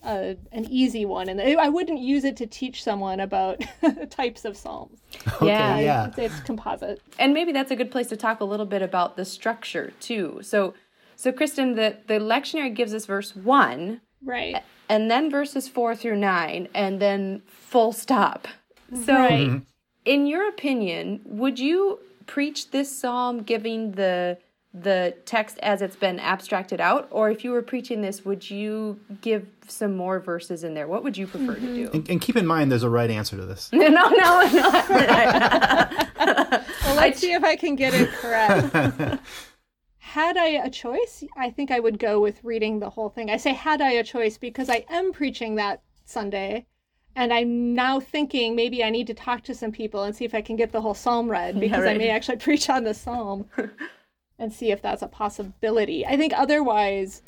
a, 0.04 0.36
an 0.52 0.66
easy 0.70 1.04
one. 1.04 1.28
And 1.28 1.40
I 1.40 1.68
wouldn't 1.68 2.00
use 2.00 2.24
it 2.24 2.36
to 2.38 2.46
teach 2.46 2.82
someone 2.82 3.20
about 3.20 3.62
types 4.10 4.44
of 4.44 4.56
psalms. 4.56 5.00
Yeah. 5.40 5.78
Yeah. 5.78 6.06
It's, 6.08 6.18
it's 6.18 6.40
composite. 6.40 7.00
and 7.18 7.32
maybe 7.34 7.52
that's 7.52 7.70
a 7.70 7.76
good 7.76 7.90
place 7.90 8.08
to 8.08 8.16
talk 8.16 8.40
a 8.40 8.44
little 8.44 8.66
bit 8.66 8.82
about 8.82 9.16
the 9.16 9.24
structure 9.24 9.92
too. 10.00 10.40
So, 10.42 10.74
so 11.16 11.30
Kristin, 11.32 11.76
the 11.76 11.96
the 12.08 12.18
lectionary 12.20 12.74
gives 12.74 12.92
us 12.94 13.06
verse 13.06 13.36
one, 13.36 14.00
Right. 14.24 14.62
and 14.88 15.10
then 15.10 15.30
verses 15.30 15.68
4 15.68 15.94
through 15.96 16.16
9 16.16 16.68
and 16.74 17.00
then 17.00 17.42
full 17.46 17.92
stop. 17.92 18.48
So 19.04 19.14
Right. 19.14 19.48
Mm-hmm. 19.48 19.58
in 20.04 20.26
your 20.26 20.48
opinion, 20.48 21.20
would 21.24 21.58
you 21.58 21.98
preach 22.26 22.70
this 22.70 22.96
psalm 22.96 23.42
giving 23.42 23.92
the 23.92 24.38
the 24.74 25.14
text 25.26 25.58
as 25.58 25.82
it's 25.82 25.96
been 25.96 26.18
abstracted 26.18 26.80
out 26.80 27.06
or 27.10 27.30
if 27.30 27.44
you 27.44 27.50
were 27.50 27.60
preaching 27.60 28.00
this 28.00 28.24
would 28.24 28.50
you 28.50 28.98
give 29.20 29.46
some 29.68 29.94
more 29.94 30.18
verses 30.18 30.64
in 30.64 30.72
there 30.72 30.88
what 30.88 31.04
would 31.04 31.14
you 31.16 31.26
prefer 31.26 31.54
to 31.54 31.60
mm-hmm. 31.60 31.74
do 31.74 31.90
And, 31.92 32.08
and 32.08 32.20
keep 32.20 32.36
in 32.36 32.46
mind, 32.46 32.72
there's 32.72 32.82
a 32.82 32.88
right 32.88 33.10
answer 33.10 33.36
to 33.36 33.44
this. 33.44 33.68
no 33.72 33.86
no 33.88 34.08
no 34.08 34.40
Well, 36.84 36.96
let's 36.96 37.20
see 37.20 37.32
if 37.32 37.44
I 37.44 37.56
can 37.56 37.76
get 37.76 37.94
it 37.94 38.10
correct. 38.10 38.74
had 39.98 40.36
I 40.36 40.46
a 40.48 40.70
choice, 40.70 41.24
I 41.36 41.50
think 41.50 41.70
I 41.70 41.80
would 41.80 41.98
go 41.98 42.20
with 42.20 42.42
reading 42.42 42.80
the 42.80 42.90
whole 42.90 43.08
thing. 43.08 43.30
I 43.30 43.36
say 43.36 43.52
had 43.52 43.80
I 43.80 43.92
a 43.92 44.04
choice 44.04 44.36
because 44.38 44.68
I 44.68 44.84
am 44.90 45.12
preaching 45.12 45.54
that 45.56 45.82
Sunday. 46.04 46.66
And 47.14 47.32
I'm 47.32 47.74
now 47.74 48.00
thinking 48.00 48.56
maybe 48.56 48.82
I 48.82 48.88
need 48.88 49.06
to 49.08 49.14
talk 49.14 49.42
to 49.44 49.54
some 49.54 49.70
people 49.70 50.02
and 50.02 50.16
see 50.16 50.24
if 50.24 50.34
I 50.34 50.40
can 50.40 50.56
get 50.56 50.72
the 50.72 50.80
whole 50.80 50.94
psalm 50.94 51.30
read 51.30 51.60
because 51.60 51.82
I 51.84 51.88
right. 51.88 51.98
may 51.98 52.08
actually 52.08 52.38
preach 52.38 52.70
on 52.70 52.84
the 52.84 52.94
psalm 52.94 53.46
and 54.42 54.52
see 54.52 54.72
if 54.72 54.82
that's 54.82 55.02
a 55.02 55.08
possibility. 55.08 56.04
I 56.04 56.16
think 56.16 56.32
otherwise, 56.36 57.22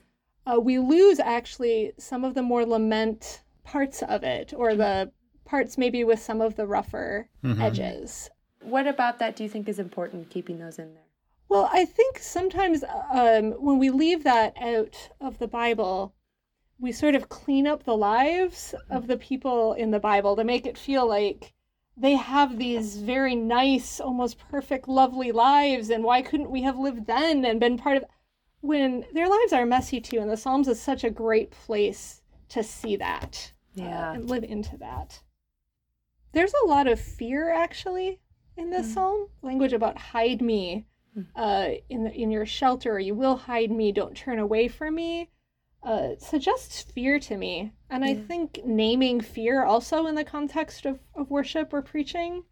uh, 0.47 0.61
we 0.61 0.78
lose 0.78 1.21
actually 1.21 1.92
some 1.97 2.25
of 2.25 2.35
the 2.35 2.42
more 2.42 2.66
lament 2.66 3.42
parts 3.62 4.02
of 4.02 4.25
it 4.25 4.52
or 4.54 4.75
the 4.75 5.11
parts 5.47 5.78
maybe 5.78 6.04
with 6.04 6.21
some 6.21 6.40
of 6.40 6.56
the 6.56 6.66
rougher 6.66 7.28
edges. 7.61 8.28
what 8.61 8.87
about 8.87 9.18
that 9.21 9.37
do 9.37 9.42
you 9.42 9.49
think 9.49 9.68
is 9.68 9.78
important 9.78 10.28
keeping 10.30 10.59
those 10.59 10.78
in 10.78 10.92
there 10.94 11.04
Well, 11.49 11.71
I 11.73 11.85
think 11.85 12.18
sometimes 12.18 12.83
um, 13.12 13.52
when 13.52 13.78
we 13.78 13.90
leave 13.90 14.25
that 14.25 14.54
out 14.61 14.97
of 15.21 15.38
the 15.38 15.47
Bible, 15.49 16.14
we 16.78 16.90
sort 16.92 17.14
of 17.14 17.28
clean 17.28 17.66
up 17.66 17.85
the 17.85 17.97
lives 17.97 18.75
of 18.90 19.06
the 19.06 19.16
people 19.16 19.73
in 19.75 19.90
the 19.92 20.00
Bible 20.00 20.35
to 20.37 20.44
make 20.44 20.66
it 20.66 20.76
feel 20.76 21.06
like 21.06 21.53
they 21.96 22.14
have 22.16 22.58
these 22.58 22.96
very 22.96 23.34
nice, 23.34 24.00
almost 24.00 24.38
perfect, 24.50 24.88
lovely 24.88 25.30
lives. 25.32 25.90
And 25.90 26.02
why 26.04 26.22
couldn't 26.22 26.50
we 26.50 26.62
have 26.62 26.78
lived 26.78 27.06
then 27.06 27.44
and 27.44 27.60
been 27.60 27.78
part 27.78 27.96
of 27.96 28.04
when 28.60 29.04
their 29.12 29.28
lives 29.28 29.52
are 29.52 29.66
messy 29.66 30.00
too? 30.00 30.18
And 30.18 30.30
the 30.30 30.36
Psalms 30.36 30.68
is 30.68 30.80
such 30.80 31.04
a 31.04 31.10
great 31.10 31.50
place 31.50 32.20
to 32.48 32.62
see 32.62 32.96
that 32.96 33.52
uh, 33.78 33.82
Yeah. 33.82 34.12
and 34.12 34.28
live 34.28 34.44
into 34.44 34.76
that. 34.78 35.22
There's 36.32 36.54
a 36.64 36.66
lot 36.66 36.88
of 36.88 36.98
fear 37.00 37.52
actually 37.52 38.20
in 38.56 38.70
this 38.70 38.92
psalm. 38.94 39.28
Language 39.42 39.72
about 39.72 39.96
hide 39.98 40.42
me 40.42 40.86
uh, 41.36 41.68
in 41.88 42.04
the, 42.04 42.12
in 42.12 42.32
your 42.32 42.44
shelter. 42.46 42.98
You 42.98 43.14
will 43.14 43.36
hide 43.36 43.70
me. 43.70 43.92
Don't 43.92 44.16
turn 44.16 44.40
away 44.40 44.66
from 44.66 44.96
me. 44.96 45.30
Uh, 45.84 46.16
suggests 46.18 46.80
fear 46.82 47.18
to 47.18 47.36
me, 47.36 47.72
and 47.90 48.04
I 48.04 48.14
think 48.14 48.60
naming 48.64 49.20
fear 49.20 49.64
also 49.64 50.06
in 50.06 50.14
the 50.14 50.24
context 50.24 50.86
of, 50.86 50.98
of 51.14 51.30
worship 51.30 51.72
or 51.74 51.82
preaching, 51.82 52.44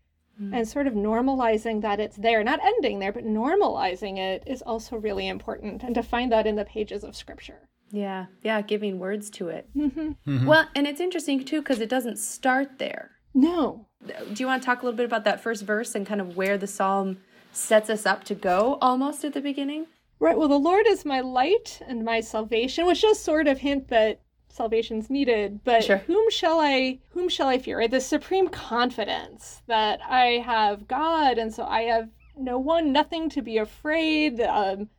and 0.52 0.66
sort 0.66 0.86
of 0.88 0.94
normalizing 0.94 1.82
that 1.82 2.00
it's 2.00 2.16
there, 2.16 2.42
not 2.42 2.58
ending 2.64 2.98
there, 2.98 3.12
but 3.12 3.24
normalizing 3.24 4.18
it 4.18 4.42
is 4.46 4.60
also 4.60 4.96
really 4.96 5.28
important, 5.28 5.82
and 5.84 5.94
to 5.94 6.02
find 6.02 6.32
that 6.32 6.46
in 6.46 6.56
the 6.56 6.64
pages 6.64 7.04
of 7.04 7.14
Scripture. 7.16 7.68
Yeah, 7.90 8.26
yeah, 8.42 8.60
giving 8.60 8.98
words 8.98 9.30
to 9.30 9.48
it. 9.48 9.68
Mm-hmm. 9.76 10.46
Well, 10.46 10.66
and 10.74 10.86
it's 10.86 11.00
interesting 11.00 11.44
too 11.44 11.60
because 11.62 11.80
it 11.80 11.88
doesn't 11.88 12.18
start 12.18 12.78
there. 12.78 13.12
No, 13.34 13.86
Do 14.06 14.34
you 14.36 14.46
want 14.46 14.62
to 14.62 14.66
talk 14.66 14.82
a 14.82 14.84
little 14.84 14.96
bit 14.96 15.06
about 15.06 15.24
that 15.24 15.40
first 15.40 15.64
verse 15.64 15.94
and 15.94 16.06
kind 16.06 16.20
of 16.20 16.36
where 16.36 16.58
the 16.58 16.66
psalm 16.66 17.18
sets 17.52 17.88
us 17.88 18.04
up 18.06 18.24
to 18.24 18.34
go 18.34 18.78
almost 18.80 19.24
at 19.24 19.32
the 19.32 19.40
beginning? 19.40 19.86
Right. 20.22 20.38
Well, 20.38 20.46
the 20.46 20.56
Lord 20.56 20.86
is 20.86 21.04
my 21.04 21.18
light 21.20 21.80
and 21.84 22.04
my 22.04 22.20
salvation, 22.20 22.86
which 22.86 23.02
does 23.02 23.18
sort 23.18 23.48
of 23.48 23.58
hint 23.58 23.88
that 23.88 24.20
salvation's 24.48 25.10
needed. 25.10 25.64
But 25.64 25.82
Sure. 25.82 25.96
whom 25.96 26.30
shall 26.30 26.60
I 26.60 27.00
whom 27.08 27.28
shall 27.28 27.48
I 27.48 27.58
fear? 27.58 27.78
Right? 27.78 27.90
The 27.90 28.00
supreme 28.00 28.46
confidence 28.46 29.62
that 29.66 30.00
I 30.08 30.38
have 30.38 30.86
God, 30.86 31.38
and 31.38 31.52
so 31.52 31.64
I 31.64 31.82
have 31.82 32.08
no 32.36 32.56
one, 32.56 32.92
nothing 32.92 33.30
to 33.30 33.42
be 33.42 33.58
afraid. 33.58 34.40
Um, 34.40 34.90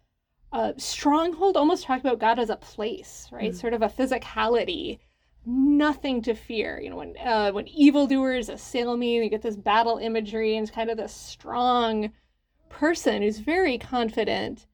uh, 0.51 0.73
stronghold 0.75 1.55
almost 1.55 1.85
talk 1.85 2.01
about 2.01 2.19
God 2.19 2.37
as 2.37 2.49
a 2.49 2.57
place, 2.57 3.29
right? 3.31 3.55
Sort 3.55 3.73
of 3.73 3.81
a 3.81 3.87
physicality. 3.87 4.99
Nothing 5.45 6.21
to 6.23 6.33
fear. 6.33 6.81
You 6.81 6.89
know, 6.89 6.97
when 6.97 7.15
uh, 7.17 7.51
when 7.51 7.69
evildoers 7.69 8.49
assail 8.49 8.97
me, 8.97 9.15
you 9.23 9.29
get 9.29 9.41
this 9.41 9.55
battle 9.55 9.99
imagery, 9.99 10.57
and 10.57 10.67
it's 10.67 10.75
kind 10.75 10.89
of 10.89 10.97
this 10.97 11.13
strong 11.13 12.11
person 12.67 13.21
who's 13.21 13.39
very 13.39 13.77
confident. 13.77 14.67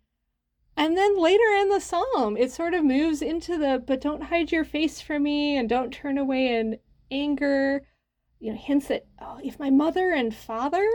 And 0.79 0.95
then 0.95 1.19
later 1.19 1.43
in 1.59 1.67
the 1.67 1.81
psalm, 1.81 2.37
it 2.37 2.53
sort 2.53 2.73
of 2.73 2.85
moves 2.85 3.21
into 3.21 3.57
the 3.57 3.83
but 3.85 3.99
don't 3.99 4.23
hide 4.23 4.49
your 4.49 4.63
face 4.63 5.01
from 5.01 5.23
me 5.23 5.57
and 5.57 5.67
don't 5.67 5.91
turn 5.91 6.17
away 6.17 6.55
in 6.55 6.79
anger. 7.11 7.85
You 8.39 8.53
know, 8.53 8.57
hints 8.57 8.89
at 8.89 9.05
oh, 9.21 9.41
if 9.43 9.59
my 9.59 9.69
mother 9.69 10.13
and 10.13 10.33
father 10.33 10.89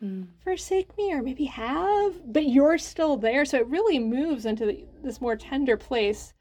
hmm. 0.00 0.22
forsake 0.42 0.96
me 0.96 1.12
or 1.12 1.22
maybe 1.22 1.44
have, 1.44 2.32
but 2.32 2.48
you're 2.48 2.78
still 2.78 3.18
there. 3.18 3.44
So 3.44 3.58
it 3.58 3.66
really 3.66 3.98
moves 3.98 4.46
into 4.46 4.64
the, 4.64 4.86
this 5.02 5.20
more 5.20 5.36
tender 5.36 5.76
place 5.76 6.32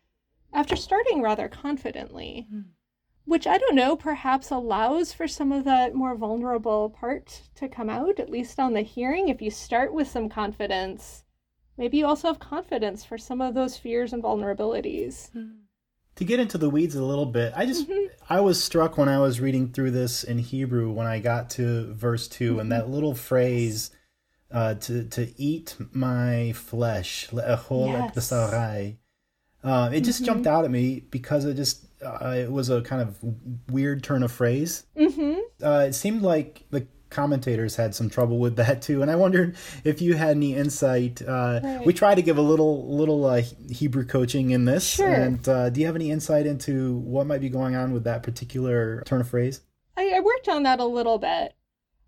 after 0.54 0.78
starting 0.78 1.22
rather 1.22 1.50
confidently, 1.50 2.48
hmm. 2.50 2.62
which 3.26 3.48
I 3.48 3.58
don't 3.58 3.76
know, 3.76 3.98
perhaps 3.98 4.50
allows 4.50 5.12
for 5.12 5.28
some 5.28 5.52
of 5.52 5.66
that 5.66 5.94
more 5.94 6.16
vulnerable 6.16 6.92
part 6.92 7.50
to 7.56 7.68
come 7.68 7.90
out, 7.90 8.18
at 8.22 8.30
least 8.30 8.62
on 8.62 8.72
the 8.72 8.82
hearing. 8.82 9.28
If 9.28 9.42
you 9.42 9.52
start 9.52 9.92
with 9.92 10.08
some 10.08 10.30
confidence, 10.30 11.26
maybe 11.78 11.98
you 11.98 12.06
also 12.06 12.28
have 12.28 12.40
confidence 12.40 13.04
for 13.04 13.18
some 13.18 13.42
of 13.42 13.54
those 13.54 13.78
fears 13.78 14.14
and 14.14 14.24
vulnerabilities. 14.24 15.30
To 16.16 16.26
get 16.26 16.40
into 16.40 16.58
the 16.58 16.70
weeds 16.70 16.96
a 16.96 17.04
little 17.04 17.28
bit, 17.28 17.54
I 17.56 17.66
just 17.66 17.88
I 18.30 18.40
was 18.40 18.64
struck 18.64 18.98
when 18.98 19.08
I 19.08 19.20
was 19.20 19.40
reading 19.40 19.72
through 19.72 19.92
this 19.92 20.24
in 20.24 20.40
Hebrew 20.40 20.92
when 20.92 21.06
I 21.06 21.20
got 21.20 21.52
to 21.52 21.94
verse 21.94 22.28
2 22.28 22.60
and 22.60 22.72
that 22.72 22.90
little 22.90 23.14
phrase 23.14 23.92
uh, 24.52 24.76
to 24.76 25.04
to 25.06 25.34
eat 25.40 25.76
my 25.92 26.54
flesh 26.54 27.32
Yes. 28.04 28.16
Uh, 29.64 29.90
it 29.92 30.02
just 30.02 30.24
jumped 30.24 30.48
out 30.48 30.66
at 30.66 30.72
me 30.72 31.02
because 31.12 31.46
it 31.46 31.56
just 31.56 31.86
uh, 32.04 32.36
it 32.38 32.52
was 32.52 32.70
a 32.70 32.82
kind 32.82 33.02
of 33.02 33.18
weird 33.70 34.04
turn 34.04 34.24
of 34.24 34.32
phrase. 34.32 34.86
Mm-hmm. 34.96 35.40
Uh, 35.64 35.80
it 35.80 35.94
seemed 35.94 36.22
like 36.22 36.66
the 36.70 36.88
commentators 37.10 37.76
had 37.76 37.96
some 37.96 38.10
trouble 38.10 38.38
with 38.40 38.56
that 38.58 38.82
too, 38.82 39.02
and 39.02 39.10
I 39.10 39.16
wondered 39.16 39.56
if 39.84 40.02
you 40.02 40.16
had 40.16 40.32
any 40.38 40.56
insight. 40.56 41.22
Uh, 41.22 41.60
Right. 41.64 41.86
We 41.86 41.94
try 41.94 42.16
to 42.16 42.22
give 42.22 42.38
a 42.38 42.42
little 42.42 42.96
little 42.96 43.26
uh, 43.26 43.42
Hebrew 43.70 44.06
coaching 44.06 44.52
in 44.52 44.66
this, 44.66 44.86
Sure. 44.86 45.08
and 45.12 45.48
uh, 45.48 45.70
do 45.70 45.80
you 45.80 45.86
have 45.86 45.96
any 45.96 46.12
insight 46.12 46.46
into 46.46 46.98
what 46.98 47.28
might 47.28 47.42
be 47.42 47.50
going 47.50 47.76
on 47.76 47.94
with 47.94 48.04
that 48.06 48.24
particular 48.24 49.02
turn 49.06 49.22
of 49.22 49.30
phrase? 49.30 49.62
I, 49.96 50.12
I 50.16 50.20
worked 50.20 50.48
on 50.48 50.64
that 50.64 50.80
a 50.80 50.86
little 50.86 51.18
bit. 51.18 51.54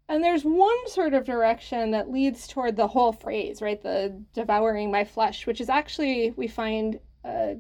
And 0.08 0.24
there's 0.24 0.44
one 0.44 0.88
sort 0.88 1.14
of 1.14 1.24
direction 1.24 1.92
that 1.92 2.10
leads 2.10 2.48
toward 2.48 2.76
the 2.76 2.88
whole 2.88 3.12
phrase, 3.14 3.62
right? 3.62 3.80
The 3.82 4.20
devouring 4.34 4.90
my 4.92 5.04
flesh, 5.04 5.46
which 5.46 5.62
is 5.62 5.70
actually, 5.70 6.32
we 6.36 6.48
find 6.48 7.00
uh, 7.24 7.54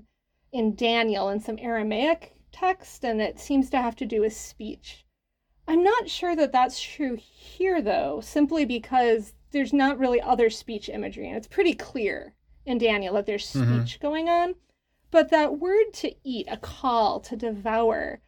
in 0.51 0.75
Daniel 0.75 1.29
in 1.29 1.39
some 1.39 1.59
Aramaic 1.59 2.33
text, 2.51 3.03
and 3.03 3.21
it 3.21 3.39
seems 3.39 3.69
to 3.69 3.77
have 3.77 3.95
to 3.97 4.05
do 4.07 4.21
with 4.21 4.33
speech. 4.35 5.05
I'm 5.69 5.83
not 5.83 6.09
sure 6.09 6.35
that 6.35 6.51
that's 6.51 6.81
true 6.81 7.15
here, 7.15 7.79
though, 7.79 8.21
simply 8.21 8.65
because 8.65 9.33
there's 9.51 9.71
not 9.71 9.99
really 9.99 10.19
other 10.19 10.49
speech 10.49 10.89
imagery, 10.89 11.27
and 11.27 11.37
it's 11.37 11.47
pretty 11.47 11.75
clear 11.75 12.33
in 12.65 12.79
Daniel 12.79 13.13
that 13.13 13.27
there's 13.27 13.53
mm-hmm. 13.53 13.81
speech 13.81 13.99
going 13.99 14.27
on. 14.29 14.55
But 15.11 15.29
that 15.29 15.59
word 15.59 15.93
to 15.93 16.15
eat, 16.23 16.47
akal 16.47 17.21
to 17.25 17.35
devour, 17.35 18.19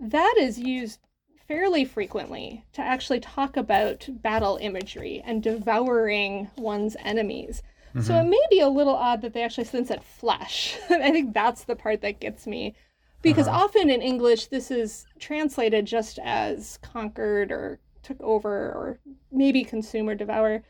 that 0.00 0.34
is 0.38 0.58
used 0.58 0.98
fairly 1.46 1.84
frequently 1.84 2.64
to 2.72 2.82
actually 2.82 3.20
talk 3.20 3.56
about 3.56 4.08
battle 4.10 4.58
imagery 4.60 5.22
and 5.24 5.40
devouring 5.40 6.50
one's 6.56 6.96
enemies. 7.04 7.62
So 7.94 8.12
mm-hmm. 8.12 8.26
it 8.26 8.30
may 8.30 8.42
be 8.50 8.60
a 8.60 8.68
little 8.68 8.94
odd 8.94 9.22
that 9.22 9.34
they 9.34 9.42
actually 9.42 9.64
since 9.64 9.88
said 9.88 10.02
flesh. 10.02 10.76
I 10.90 11.12
think 11.12 11.32
that's 11.32 11.62
the 11.62 11.76
part 11.76 12.00
that 12.02 12.20
gets 12.20 12.46
me. 12.46 12.74
Because 13.20 13.48
often 13.48 13.90
in 13.90 14.00
English, 14.00 14.46
this 14.46 14.70
is 14.70 15.06
translated 15.18 15.86
just 15.86 16.18
as 16.22 16.78
conquered 16.82 17.50
or 17.50 17.80
took 18.02 18.20
over 18.20 18.50
or 18.72 19.00
maybe 19.32 19.64
consume 19.64 20.08
or 20.08 20.14
devour, 20.14 20.62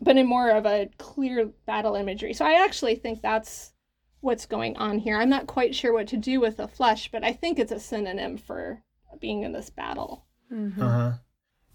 but 0.00 0.16
in 0.16 0.26
more 0.26 0.50
of 0.50 0.66
a 0.66 0.90
clear 0.98 1.46
battle 1.66 1.94
imagery. 1.94 2.34
So 2.34 2.44
I 2.44 2.62
actually 2.64 2.94
think 2.96 3.22
that's 3.22 3.72
what's 4.20 4.46
going 4.46 4.76
on 4.76 4.98
here. 4.98 5.18
I'm 5.18 5.30
not 5.30 5.46
quite 5.46 5.74
sure 5.74 5.92
what 5.92 6.06
to 6.08 6.16
do 6.16 6.40
with 6.40 6.56
the 6.58 6.68
flesh, 6.68 7.10
but 7.10 7.24
I 7.24 7.32
think 7.32 7.58
it's 7.58 7.72
a 7.72 7.80
synonym 7.80 8.36
for 8.36 8.82
being 9.20 9.42
in 9.42 9.52
this 9.52 9.70
battle. 9.70 10.26
Mm-hmm. 10.52 10.82
Uh 10.82 10.90
huh. 10.90 11.12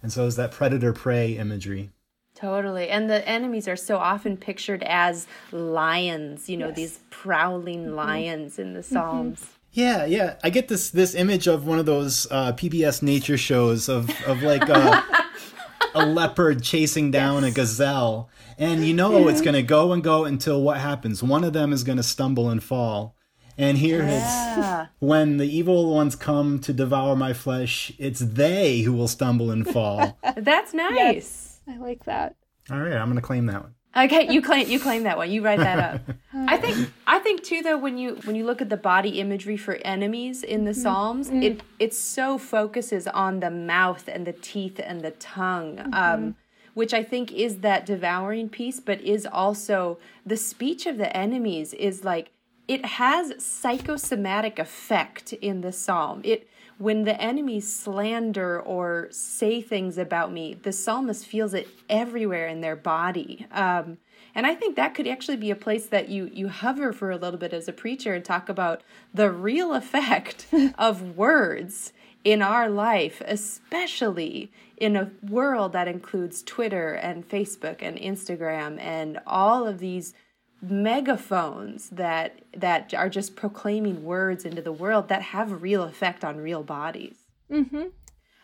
And 0.01 0.13
so 0.13 0.25
is 0.25 0.35
that 0.37 0.51
predator 0.51 0.93
prey 0.93 1.33
imagery? 1.37 1.89
Totally. 2.35 2.89
And 2.89 3.09
the 3.09 3.27
enemies 3.27 3.67
are 3.67 3.75
so 3.75 3.97
often 3.97 4.37
pictured 4.37 4.83
as 4.83 5.27
lions, 5.51 6.49
you 6.49 6.55
know, 6.55 6.67
Yes. 6.67 6.75
these 6.75 6.99
prowling 7.09 7.95
lions 7.95 8.57
in 8.59 8.73
the 8.73 8.83
Psalms. 8.83 9.58
Yeah, 9.71 10.05
yeah. 10.05 10.35
I 10.43 10.49
get 10.49 10.67
this 10.67 10.89
this 10.89 11.13
image 11.15 11.47
of 11.47 11.65
one 11.65 11.79
of 11.79 11.85
those 11.85 12.27
uh, 12.31 12.53
PBS 12.53 13.01
nature 13.03 13.37
shows 13.37 13.87
of 13.89 14.09
of 14.25 14.41
like 14.41 14.67
a, 14.67 15.03
a 15.95 16.05
leopard 16.05 16.63
chasing 16.63 17.11
down 17.11 17.43
a 17.43 17.51
gazelle, 17.51 18.29
and 18.57 18.83
you 18.85 18.93
know 18.93 19.27
it's 19.27 19.41
going 19.41 19.53
to 19.53 19.61
go 19.63 19.91
and 19.93 20.03
go 20.03 20.25
until 20.25 20.61
what 20.61 20.77
happens? 20.77 21.21
One 21.21 21.43
of 21.43 21.53
them 21.53 21.71
is 21.71 21.83
going 21.83 21.97
to 21.97 22.03
stumble 22.03 22.49
and 22.49 22.63
fall, 22.63 23.15
And 23.57 23.77
here 23.77 24.01
Yeah. 24.01 24.81
it's 24.83 24.89
when 24.99 25.37
the 25.37 25.45
evil 25.47 25.93
ones 25.93 26.15
come 26.15 26.59
to 26.59 26.73
devour 26.73 27.15
my 27.15 27.33
flesh, 27.33 27.91
it's 27.99 28.19
they 28.19 28.81
who 28.81 28.93
will 28.93 29.07
stumble 29.07 29.51
and 29.51 29.67
fall. 29.67 30.17
That's 30.37 30.73
nice. 30.73 31.59
I 31.67 31.77
like 31.77 32.05
that. 32.05 32.35
All 32.71 32.79
right, 32.79 32.93
I'm 32.93 33.07
going 33.09 33.15
to 33.17 33.21
claim 33.21 33.45
that 33.47 33.61
one. 33.61 33.75
Okay, 33.95 34.31
you 34.31 34.41
claim 34.41 34.67
you 34.67 34.79
claim 34.79 35.03
that 35.03 35.17
one. 35.17 35.31
You 35.31 35.41
write 35.41 35.59
that 35.59 35.79
up. 35.79 36.15
I 36.33 36.57
think 36.57 36.91
I 37.07 37.19
think 37.19 37.43
too 37.43 37.61
though 37.61 37.77
when 37.77 37.97
you 37.97 38.15
when 38.23 38.35
you 38.35 38.45
look 38.45 38.61
at 38.61 38.69
the 38.69 38.77
body 38.77 39.19
imagery 39.19 39.57
for 39.57 39.75
enemies 39.83 40.43
in 40.43 40.65
the 40.65 40.71
mm-hmm. 40.71 40.81
Psalms, 40.81 41.27
mm-hmm. 41.27 41.43
it 41.43 41.61
it 41.79 41.93
so 41.93 42.37
focuses 42.37 43.07
on 43.07 43.39
the 43.39 43.49
mouth 43.49 44.07
and 44.07 44.27
the 44.27 44.33
teeth 44.33 44.79
and 44.83 45.01
the 45.01 45.11
tongue. 45.11 45.79
Um 45.79 45.91
mm-hmm. 45.91 46.29
which 46.75 46.93
I 46.93 47.03
think 47.03 47.31
is 47.31 47.59
that 47.59 47.85
devouring 47.85 48.49
piece, 48.49 48.79
but 48.79 49.01
is 49.01 49.25
also 49.25 49.97
the 50.25 50.37
speech 50.37 50.85
of 50.85 50.97
the 50.97 51.15
enemies 51.15 51.73
is 51.73 52.03
like 52.03 52.31
it 52.67 52.85
has 52.85 53.43
psychosomatic 53.43 54.59
effect 54.59 55.33
in 55.33 55.61
the 55.61 55.71
psalm. 55.71 56.21
It 56.23 56.47
when 56.79 57.03
the 57.03 57.21
enemies 57.21 57.71
slander 57.71 58.59
or 58.59 59.09
say 59.11 59.61
things 59.61 59.97
about 59.97 60.31
me, 60.31 60.53
the 60.53 60.71
psalmist 60.71 61.25
feels 61.25 61.53
it 61.53 61.67
everywhere 61.89 62.47
in 62.47 62.61
their 62.61 62.77
body. 62.77 63.45
Um, 63.51 63.97
and 64.33 64.47
I 64.47 64.55
think 64.55 64.77
that 64.77 64.95
could 64.95 65.07
actually 65.07 65.35
be 65.35 65.51
a 65.51 65.55
place 65.55 65.87
that 65.87 66.07
you 66.07 66.29
you 66.33 66.47
hover 66.47 66.93
for 66.93 67.11
a 67.11 67.17
little 67.17 67.37
bit 67.37 67.53
as 67.53 67.67
a 67.67 67.73
preacher 67.73 68.13
and 68.13 68.23
talk 68.23 68.47
about 68.47 68.81
the 69.13 69.29
real 69.29 69.73
effect 69.73 70.47
of 70.77 71.17
words 71.17 71.91
in 72.23 72.41
our 72.41 72.69
life, 72.69 73.21
especially 73.25 74.51
in 74.77 74.95
a 74.95 75.11
world 75.21 75.73
that 75.73 75.89
includes 75.89 76.41
Twitter 76.43 76.93
and 76.93 77.27
Facebook 77.27 77.77
and 77.81 77.97
Instagram 77.97 78.79
and 78.79 79.19
all 79.27 79.67
of 79.67 79.79
these 79.79 80.13
megaphones 80.61 81.89
that 81.89 82.39
that 82.55 82.93
are 82.93 83.09
just 83.09 83.35
proclaiming 83.35 84.03
words 84.03 84.45
into 84.45 84.61
the 84.61 84.71
world 84.71 85.07
that 85.09 85.21
have 85.21 85.61
real 85.61 85.83
effect 85.83 86.23
on 86.23 86.37
real 86.37 86.63
bodies. 86.63 87.17
Mm-hmm. 87.51 87.83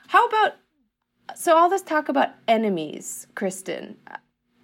How 0.08 0.28
about 0.28 0.54
so 1.36 1.58
all 1.58 1.70
this 1.70 1.82
talk 1.82 2.08
about 2.10 2.30
enemies, 2.48 3.28
Kristin? 3.36 3.96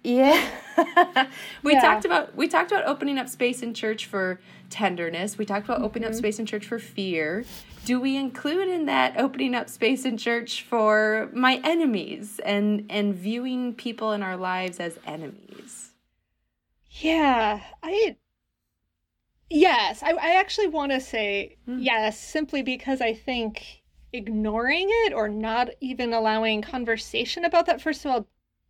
Yeah. 0.04 0.48
we 1.62 1.74
Yeah. 1.74 1.80
talked 1.80 2.04
about 2.04 2.34
we 2.36 2.48
talked 2.48 2.72
about 2.72 2.86
opening 2.86 3.18
up 3.18 3.28
space 3.28 3.62
in 3.62 3.74
church 3.74 4.06
for 4.06 4.40
tenderness. 4.70 5.36
We 5.38 5.44
talked 5.44 5.66
about 5.68 5.82
opening 5.82 6.08
up 6.08 6.14
space 6.14 6.38
in 6.38 6.46
church 6.46 6.66
for 6.66 6.78
fear. 6.78 7.44
Do 7.84 8.00
we 8.00 8.16
include 8.16 8.68
in 8.68 8.86
that 8.86 9.16
opening 9.18 9.54
up 9.54 9.68
space 9.68 10.04
in 10.04 10.16
church 10.16 10.62
for 10.62 11.28
my 11.32 11.60
enemies 11.64 12.40
and 12.44 12.86
and 12.88 13.14
viewing 13.14 13.74
people 13.74 14.12
in 14.12 14.22
our 14.22 14.36
lives 14.36 14.80
as 14.80 14.98
enemies? 15.06 15.51
Yeah, 17.00 17.60
I. 17.82 18.16
Yes, 19.48 20.02
I, 20.02 20.12
I 20.12 20.36
actually 20.36 20.68
want 20.68 20.92
to 20.92 21.00
say 21.00 21.56
hmm. 21.66 21.78
yes, 21.78 22.18
simply 22.18 22.62
because 22.62 23.00
I 23.00 23.14
think 23.14 23.82
ignoring 24.12 24.88
it 24.88 25.12
or 25.12 25.28
not 25.28 25.70
even 25.80 26.12
allowing 26.12 26.62
conversation 26.62 27.44
about 27.44 27.66
that, 27.66 27.80
first 27.80 28.04
of 28.04 28.10
all, 28.10 28.26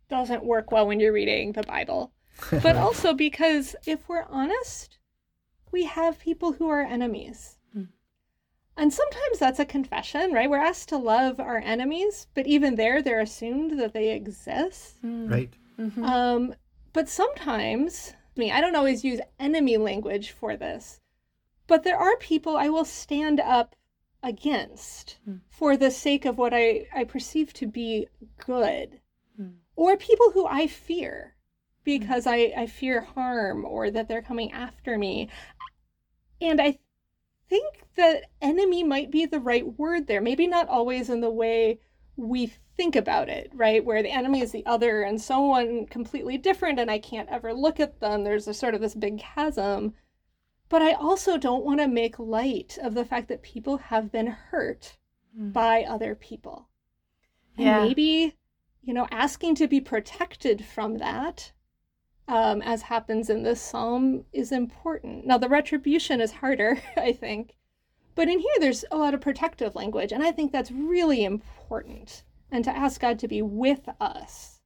doesn't 0.09 0.43
work 0.43 0.71
well 0.71 0.87
when 0.87 0.99
you're 0.99 1.13
reading 1.13 1.51
the 1.51 1.63
Bible. 1.63 2.11
But 2.63 2.75
also 2.75 3.13
because 3.13 3.75
if 3.85 4.07
we're 4.09 4.25
honest, 4.29 4.97
we 5.71 5.85
have 5.85 6.19
people 6.19 6.53
who 6.53 6.67
are 6.69 6.81
enemies. 6.81 7.57
Hmm. 7.73 7.83
And 8.75 8.91
sometimes 8.91 9.39
that's 9.39 9.59
a 9.59 9.65
confession, 9.65 10.31
right? 10.31 10.49
We're 10.49 10.57
asked 10.57 10.89
to 10.89 10.97
love 10.97 11.39
our 11.39 11.59
enemies, 11.59 12.27
but 12.33 12.47
even 12.47 12.75
there, 12.75 13.01
they're 13.01 13.21
assumed 13.21 13.79
that 13.79 13.93
they 13.93 14.11
exist. 14.11 14.97
Hmm. 15.01 15.27
Right? 15.27 15.53
Mm-hmm. 15.79 16.03
Um, 16.03 16.55
but 16.93 17.09
sometimes, 17.09 18.13
I 18.37 18.39
mean, 18.39 18.51
I 18.51 18.61
don't 18.61 18.75
always 18.75 19.03
use 19.03 19.19
enemy 19.39 19.77
language 19.77 20.31
for 20.31 20.55
this, 20.55 21.01
but 21.67 21.83
there 21.83 21.97
are 21.97 22.15
people 22.17 22.55
I 22.55 22.69
will 22.69 22.85
stand 22.85 23.39
up 23.39 23.75
against 24.21 25.17
hmm. 25.25 25.37
for 25.49 25.75
the 25.75 25.91
sake 25.91 26.25
of 26.25 26.37
what 26.37 26.53
I, 26.53 26.85
I 26.95 27.03
perceive 27.03 27.51
to 27.53 27.67
be 27.67 28.07
good, 28.37 28.99
hmm. 29.35 29.49
or 29.75 29.97
people 29.97 30.31
who 30.31 30.45
I 30.45 30.67
fear 30.67 31.35
hmm. 31.35 31.81
because 31.83 32.27
I, 32.27 32.53
I 32.55 32.67
fear 32.67 33.01
harm 33.01 33.65
or 33.65 33.91
that 33.91 34.07
they're 34.07 34.21
coming 34.21 34.51
after 34.51 34.97
me. 34.97 35.29
And 36.39 36.61
I 36.61 36.79
think 37.49 37.83
that 37.95 38.25
enemy 38.41 38.83
might 38.83 39.11
be 39.11 39.25
the 39.25 39.39
right 39.39 39.77
word 39.77 40.07
there. 40.07 40.21
Maybe 40.21 40.47
not 40.47 40.69
always 40.69 41.09
in 41.09 41.21
the 41.21 41.31
way 41.31 41.79
we 42.15 42.47
think 42.77 42.95
about 42.95 43.29
it, 43.29 43.51
right? 43.53 43.83
Where 43.83 44.03
the 44.03 44.11
enemy 44.11 44.41
is 44.41 44.51
the 44.51 44.65
other 44.65 45.01
and 45.03 45.21
someone 45.21 45.85
completely 45.87 46.37
different, 46.37 46.79
and 46.79 46.89
I 46.91 46.99
can't 46.99 47.29
ever 47.29 47.53
look 47.53 47.79
at 47.79 47.99
them. 47.99 48.23
There's 48.23 48.47
a 48.47 48.53
sort 48.53 48.75
of 48.75 48.81
this 48.81 48.95
big 48.95 49.19
chasm. 49.19 49.93
But 50.69 50.81
I 50.81 50.93
also 50.93 51.37
don't 51.37 51.65
want 51.65 51.79
to 51.81 51.87
make 51.87 52.17
light 52.17 52.77
of 52.81 52.93
the 52.95 53.05
fact 53.05 53.27
that 53.27 53.43
people 53.43 53.77
have 53.77 54.11
been 54.11 54.27
hurt 54.27 54.97
by 55.35 55.83
other 55.83 56.15
people. 56.15 56.69
And 57.57 57.65
Yeah. 57.65 57.83
maybe, 57.83 58.35
you 58.81 58.93
know, 58.93 59.07
asking 59.11 59.55
to 59.55 59.67
be 59.67 59.81
protected 59.81 60.63
from 60.65 60.97
that, 60.97 61.51
um, 62.27 62.61
as 62.61 62.83
happens 62.83 63.29
in 63.29 63.43
this 63.43 63.61
psalm, 63.61 64.25
is 64.31 64.51
important. 64.51 65.25
Now, 65.25 65.37
the 65.37 65.49
retribution 65.49 66.21
is 66.21 66.31
harder, 66.31 66.81
I 66.97 67.13
think. 67.13 67.55
But 68.15 68.27
in 68.27 68.39
here, 68.39 68.55
there's 68.59 68.85
a 68.91 68.97
lot 68.97 69.13
of 69.13 69.21
protective 69.21 69.75
language, 69.75 70.11
and 70.11 70.23
I 70.23 70.31
think 70.31 70.51
that's 70.51 70.71
really 70.71 71.23
important. 71.23 72.23
And 72.51 72.63
to 72.63 72.75
ask 72.75 73.01
God 73.01 73.17
to 73.19 73.27
be 73.27 73.41
with 73.41 73.89
us 73.99 74.59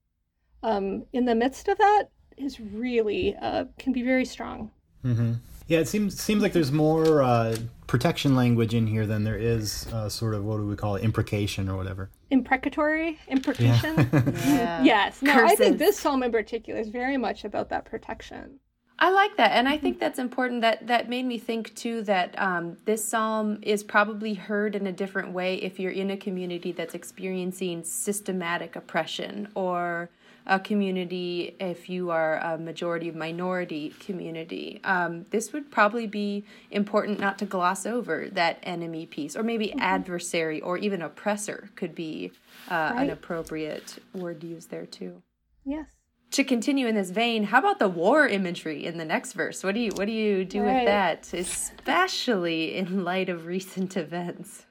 um, 0.63 1.05
in 1.13 1.25
the 1.25 1.35
midst 1.35 1.67
of 1.67 1.77
that 1.77 2.05
is 2.37 2.59
really, 2.59 3.35
uh, 3.41 3.65
can 3.79 3.93
be 3.93 4.03
very 4.03 4.25
strong. 4.25 4.71
hmm 5.01 5.33
Yeah, 5.67 5.79
it 5.79 5.87
seems 5.87 6.19
seems 6.21 6.43
like 6.43 6.53
there's 6.53 6.71
more 6.71 7.23
uh, 7.23 7.55
protection 7.87 8.35
language 8.35 8.73
in 8.73 8.87
here 8.87 9.05
than 9.05 9.23
there 9.23 9.37
is 9.37 9.87
uh, 9.93 10.09
sort 10.09 10.33
of 10.33 10.43
what 10.43 10.57
do 10.57 10.67
we 10.67 10.75
call 10.75 10.95
it, 10.95 11.03
imprecation 11.03 11.69
or 11.69 11.77
whatever. 11.77 12.09
Imprecatory, 12.29 13.17
imprecation. 13.29 14.09
Yeah. 14.13 14.83
yes. 14.83 15.21
No, 15.21 15.33
I 15.33 15.55
think 15.55 15.77
this 15.77 15.97
psalm 15.97 16.23
in 16.23 16.31
particular 16.31 16.79
is 16.79 16.89
very 16.89 17.17
much 17.17 17.45
about 17.45 17.69
that 17.69 17.85
protection. 17.85 18.59
I 18.99 19.11
like 19.11 19.37
that, 19.37 19.51
and 19.51 19.67
I 19.67 19.77
think 19.77 19.99
that's 19.99 20.17
important. 20.17 20.61
That 20.61 20.87
that 20.87 21.07
made 21.07 21.25
me 21.25 21.37
think 21.37 21.75
too 21.75 22.01
that 22.03 22.33
um, 22.39 22.77
this 22.85 23.07
psalm 23.07 23.59
is 23.61 23.83
probably 23.83 24.33
heard 24.33 24.75
in 24.75 24.87
a 24.87 24.91
different 24.91 25.31
way 25.31 25.55
if 25.55 25.79
you're 25.79 25.91
in 25.91 26.09
a 26.09 26.17
community 26.17 26.71
that's 26.71 26.95
experiencing 26.95 27.83
systematic 27.83 28.75
oppression, 28.75 29.49
or 29.53 30.09
a 30.47 30.59
community 30.59 31.55
if 31.59 31.89
you 31.89 32.09
are 32.09 32.39
a 32.39 32.57
majority 32.57 33.11
minority 33.11 33.93
community. 33.99 34.79
Um, 34.83 35.25
this 35.29 35.53
would 35.53 35.69
probably 35.69 36.07
be 36.07 36.43
important 36.71 37.19
not 37.19 37.37
to 37.39 37.45
gloss 37.45 37.85
over 37.85 38.29
that 38.31 38.57
enemy 38.63 39.05
piece, 39.05 39.35
or 39.35 39.43
maybe 39.43 39.73
adversary, 39.79 40.59
or 40.61 40.77
even 40.79 41.03
oppressor 41.03 41.69
could 41.75 41.93
be 41.93 42.31
uh, 42.69 42.93
an 42.95 43.11
appropriate 43.11 44.01
word 44.15 44.41
to 44.41 44.47
use 44.47 44.65
there 44.65 44.87
too 44.87 45.21
Yes. 45.67 45.85
To 46.31 46.43
continue 46.43 46.87
in 46.87 46.95
this 46.95 47.09
vein, 47.09 47.43
how 47.43 47.59
about 47.59 47.79
the 47.79 47.87
war 47.87 48.27
imagery 48.27 48.85
in 48.85 48.97
the 48.97 49.05
next 49.05 49.33
verse? 49.33 49.63
What 49.63 49.75
do 49.75 49.81
you 49.81 49.91
what 49.95 50.05
do 50.05 50.11
you 50.11 50.45
do 50.45 50.63
with 50.63 50.85
that, 50.85 51.33
especially 51.33 52.75
in 52.75 53.03
light 53.03 53.29
of 53.29 53.45
recent 53.45 53.95
events? 53.97 54.65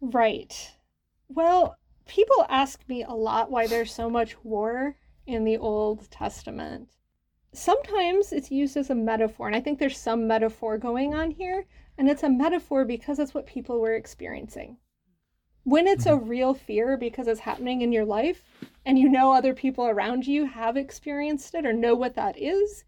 Right. 0.00 0.72
Well, 1.28 1.76
people 2.06 2.46
ask 2.48 2.80
me 2.88 3.04
a 3.04 3.12
lot 3.12 3.50
why 3.50 3.66
there's 3.66 3.92
so 3.92 4.08
much 4.08 4.42
war 4.44 4.96
in 5.26 5.44
the 5.44 5.58
Old 5.58 6.10
Testament. 6.10 6.88
Sometimes 7.52 8.32
it's 8.32 8.50
used 8.50 8.76
as 8.76 8.90
a 8.90 8.94
metaphor, 8.94 9.46
and 9.46 9.56
I 9.56 9.60
think 9.60 9.78
there's 9.78 9.98
some 9.98 10.26
metaphor 10.26 10.78
going 10.78 11.14
on 11.14 11.30
here, 11.30 11.66
and 11.96 12.08
it's 12.08 12.22
a 12.22 12.30
metaphor 12.30 12.84
because 12.84 13.18
it's 13.18 13.34
what 13.34 13.46
people 13.46 13.80
were 13.80 13.94
experiencing. 13.94 14.76
When 15.68 15.86
it's 15.86 16.06
a 16.06 16.16
real 16.16 16.54
fear 16.54 16.96
because 16.96 17.28
it's 17.28 17.40
happening 17.40 17.82
in 17.82 17.92
your 17.92 18.06
life, 18.06 18.42
and 18.86 18.98
you 18.98 19.06
know 19.06 19.32
other 19.34 19.52
people 19.52 19.86
around 19.86 20.26
you 20.26 20.46
have 20.46 20.78
experienced 20.78 21.54
it 21.54 21.66
or 21.66 21.74
know 21.74 21.94
what 21.94 22.14
that 22.14 22.38
is, 22.38 22.84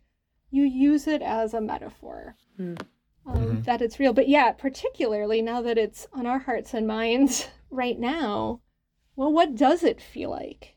you 0.51 0.63
use 0.63 1.07
it 1.07 1.21
as 1.21 1.53
a 1.53 1.61
metaphor 1.61 2.37
um, 2.59 2.79
Mhm. 3.27 3.65
that 3.65 3.83
it's 3.83 4.01
real. 4.01 4.15
But 4.15 4.31
yeah, 4.31 4.53
particularly 4.53 5.43
now 5.43 5.61
that 5.61 5.77
it's 5.77 6.09
on 6.15 6.25
our 6.25 6.39
hearts 6.39 6.73
and 6.73 6.87
minds 6.87 7.49
right 7.71 7.99
now, 7.99 8.63
well, 9.15 9.31
what 9.31 9.57
does 9.57 9.85
it 9.85 10.01
feel 10.01 10.31
like 10.31 10.77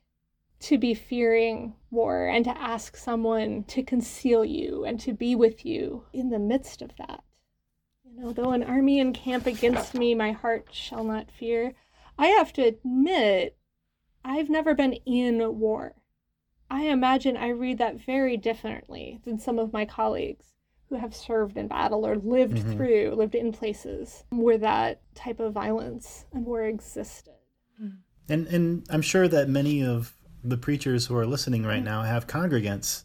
to 0.59 0.77
be 0.77 0.93
fearing 0.93 1.73
war 1.89 2.27
and 2.27 2.43
to 2.43 2.57
ask 2.57 2.97
someone 2.97 3.63
to 3.63 3.81
conceal 3.81 4.43
you 4.43 4.83
and 4.83 4.99
to 4.99 5.13
be 5.13 5.35
with 5.35 5.65
you 5.65 6.03
in 6.11 6.31
the 6.31 6.39
midst 6.39 6.81
of 6.81 6.97
that? 6.97 7.23
You 8.03 8.19
know, 8.19 8.33
though 8.33 8.51
an 8.51 8.61
army 8.63 8.99
encamp 8.99 9.45
against 9.45 9.93
me, 9.93 10.13
my 10.13 10.33
heart 10.33 10.67
shall 10.69 11.05
not 11.05 11.31
fear. 11.31 11.73
I 12.17 12.27
have 12.27 12.53
to 12.53 12.61
admit, 12.63 13.57
I've 14.23 14.49
never 14.49 14.73
been 14.73 14.93
in 15.05 15.59
war. 15.59 15.95
I 16.69 16.83
imagine 16.85 17.37
I 17.37 17.49
read 17.49 17.77
that 17.79 17.99
very 17.99 18.37
differently 18.37 19.19
than 19.25 19.39
some 19.39 19.59
of 19.59 19.73
my 19.73 19.85
colleagues 19.85 20.53
who 20.89 20.95
have 20.95 21.15
served 21.15 21.57
in 21.57 21.67
battle 21.67 22.05
or 22.05 22.15
lived 22.17 22.57
Mhm. 22.57 22.75
through, 22.75 23.15
lived 23.15 23.35
in 23.35 23.51
places 23.51 24.23
where 24.29 24.57
that 24.59 25.01
type 25.15 25.39
of 25.39 25.53
violence 25.53 26.25
and 26.31 26.45
war 26.45 26.63
existed. 26.63 27.33
And 28.29 28.47
and 28.47 28.85
I'm 28.89 29.01
sure 29.01 29.27
that 29.27 29.49
many 29.49 29.83
of 29.83 30.15
the 30.43 30.57
preachers 30.57 31.05
who 31.07 31.15
are 31.15 31.25
listening 31.25 31.63
right 31.63 31.83
now 31.83 32.03
have 32.03 32.27
congregants 32.27 33.03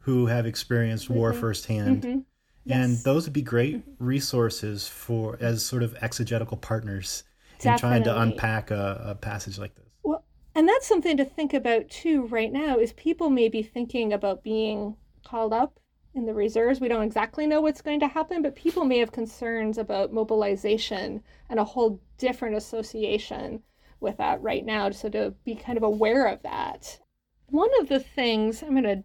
who 0.00 0.26
have 0.26 0.46
experienced 0.46 1.10
war 1.10 1.32
Mhm. 1.32 1.40
firsthand. 1.40 2.02
Mhm. 2.02 2.24
And 2.68 2.96
those 2.98 3.26
would 3.26 3.32
be 3.32 3.42
great 3.42 3.82
resources 3.98 4.86
for 4.86 5.36
as 5.40 5.64
sort 5.64 5.82
of 5.82 5.96
exegetical 6.00 6.56
partners 6.56 7.24
in 7.64 7.78
trying 7.78 8.04
to 8.04 8.20
unpack 8.20 8.70
a, 8.70 9.02
a 9.06 9.14
passage 9.14 9.58
like 9.58 9.74
this. 9.74 9.86
Well, 10.02 10.24
and 10.54 10.68
that's 10.68 10.86
something 10.86 11.16
to 11.16 11.24
think 11.24 11.54
about 11.54 11.88
too 11.88 12.26
right 12.26 12.52
now 12.52 12.78
is 12.78 12.92
people 12.94 13.30
may 13.30 13.48
be 13.48 13.62
thinking 13.62 14.12
about 14.12 14.42
being 14.42 14.96
called 15.24 15.52
up 15.52 15.78
in 16.14 16.26
the 16.26 16.34
reserves. 16.34 16.80
We 16.80 16.88
don't 16.88 17.04
exactly 17.04 17.46
know 17.46 17.60
what's 17.60 17.82
going 17.82 18.00
to 18.00 18.08
happen, 18.08 18.42
but 18.42 18.56
people 18.56 18.84
may 18.84 18.98
have 18.98 19.12
concerns 19.12 19.78
about 19.78 20.12
mobilization 20.12 21.22
and 21.48 21.60
a 21.60 21.64
whole 21.64 22.00
different 22.18 22.56
association 22.56 23.62
with 24.00 24.16
that 24.16 24.42
right 24.42 24.64
now. 24.64 24.90
So 24.90 25.08
to 25.10 25.34
be 25.44 25.54
kind 25.54 25.76
of 25.76 25.84
aware 25.84 26.26
of 26.26 26.42
that. 26.42 26.98
One 27.46 27.70
of 27.80 27.88
the 27.88 28.00
things 28.00 28.62
I'm 28.62 28.70
going 28.70 28.84
to 28.84 29.04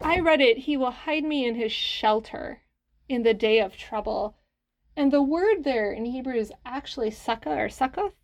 I 0.00 0.18
read 0.18 0.40
it, 0.40 0.58
he 0.58 0.76
will 0.76 0.90
hide 0.90 1.24
me 1.24 1.46
in 1.46 1.54
his 1.54 1.70
shelter 1.70 2.62
in 3.08 3.22
the 3.22 3.32
day 3.32 3.60
of 3.60 3.76
trouble. 3.76 4.36
And 4.96 5.12
the 5.12 5.22
word 5.22 5.64
there 5.64 5.92
in 5.92 6.04
Hebrew 6.04 6.34
is 6.34 6.52
actually 6.64 7.10
sukkah 7.10 7.64
or 7.64 7.68
succoth. 7.68 8.14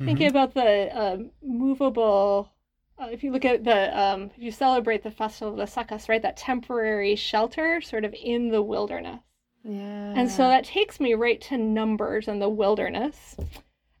Thinking 0.00 0.28
about 0.28 0.54
the 0.54 0.96
um, 0.96 1.30
movable, 1.42 2.52
uh, 2.98 3.08
if 3.10 3.24
you 3.24 3.32
look 3.32 3.44
at 3.44 3.64
the, 3.64 3.98
um, 3.98 4.30
if 4.36 4.42
you 4.42 4.52
celebrate 4.52 5.02
the 5.02 5.10
festival 5.10 5.52
of 5.52 5.58
the 5.58 5.64
Sukkot, 5.64 6.08
right, 6.08 6.22
that 6.22 6.36
temporary 6.36 7.16
shelter 7.16 7.80
sort 7.80 8.04
of 8.04 8.14
in 8.14 8.50
the 8.50 8.62
wilderness. 8.62 9.20
Yeah. 9.64 10.14
And 10.16 10.30
so 10.30 10.44
that 10.48 10.64
takes 10.64 11.00
me 11.00 11.14
right 11.14 11.40
to 11.42 11.56
Numbers 11.56 12.28
and 12.28 12.40
the 12.40 12.48
wilderness 12.48 13.36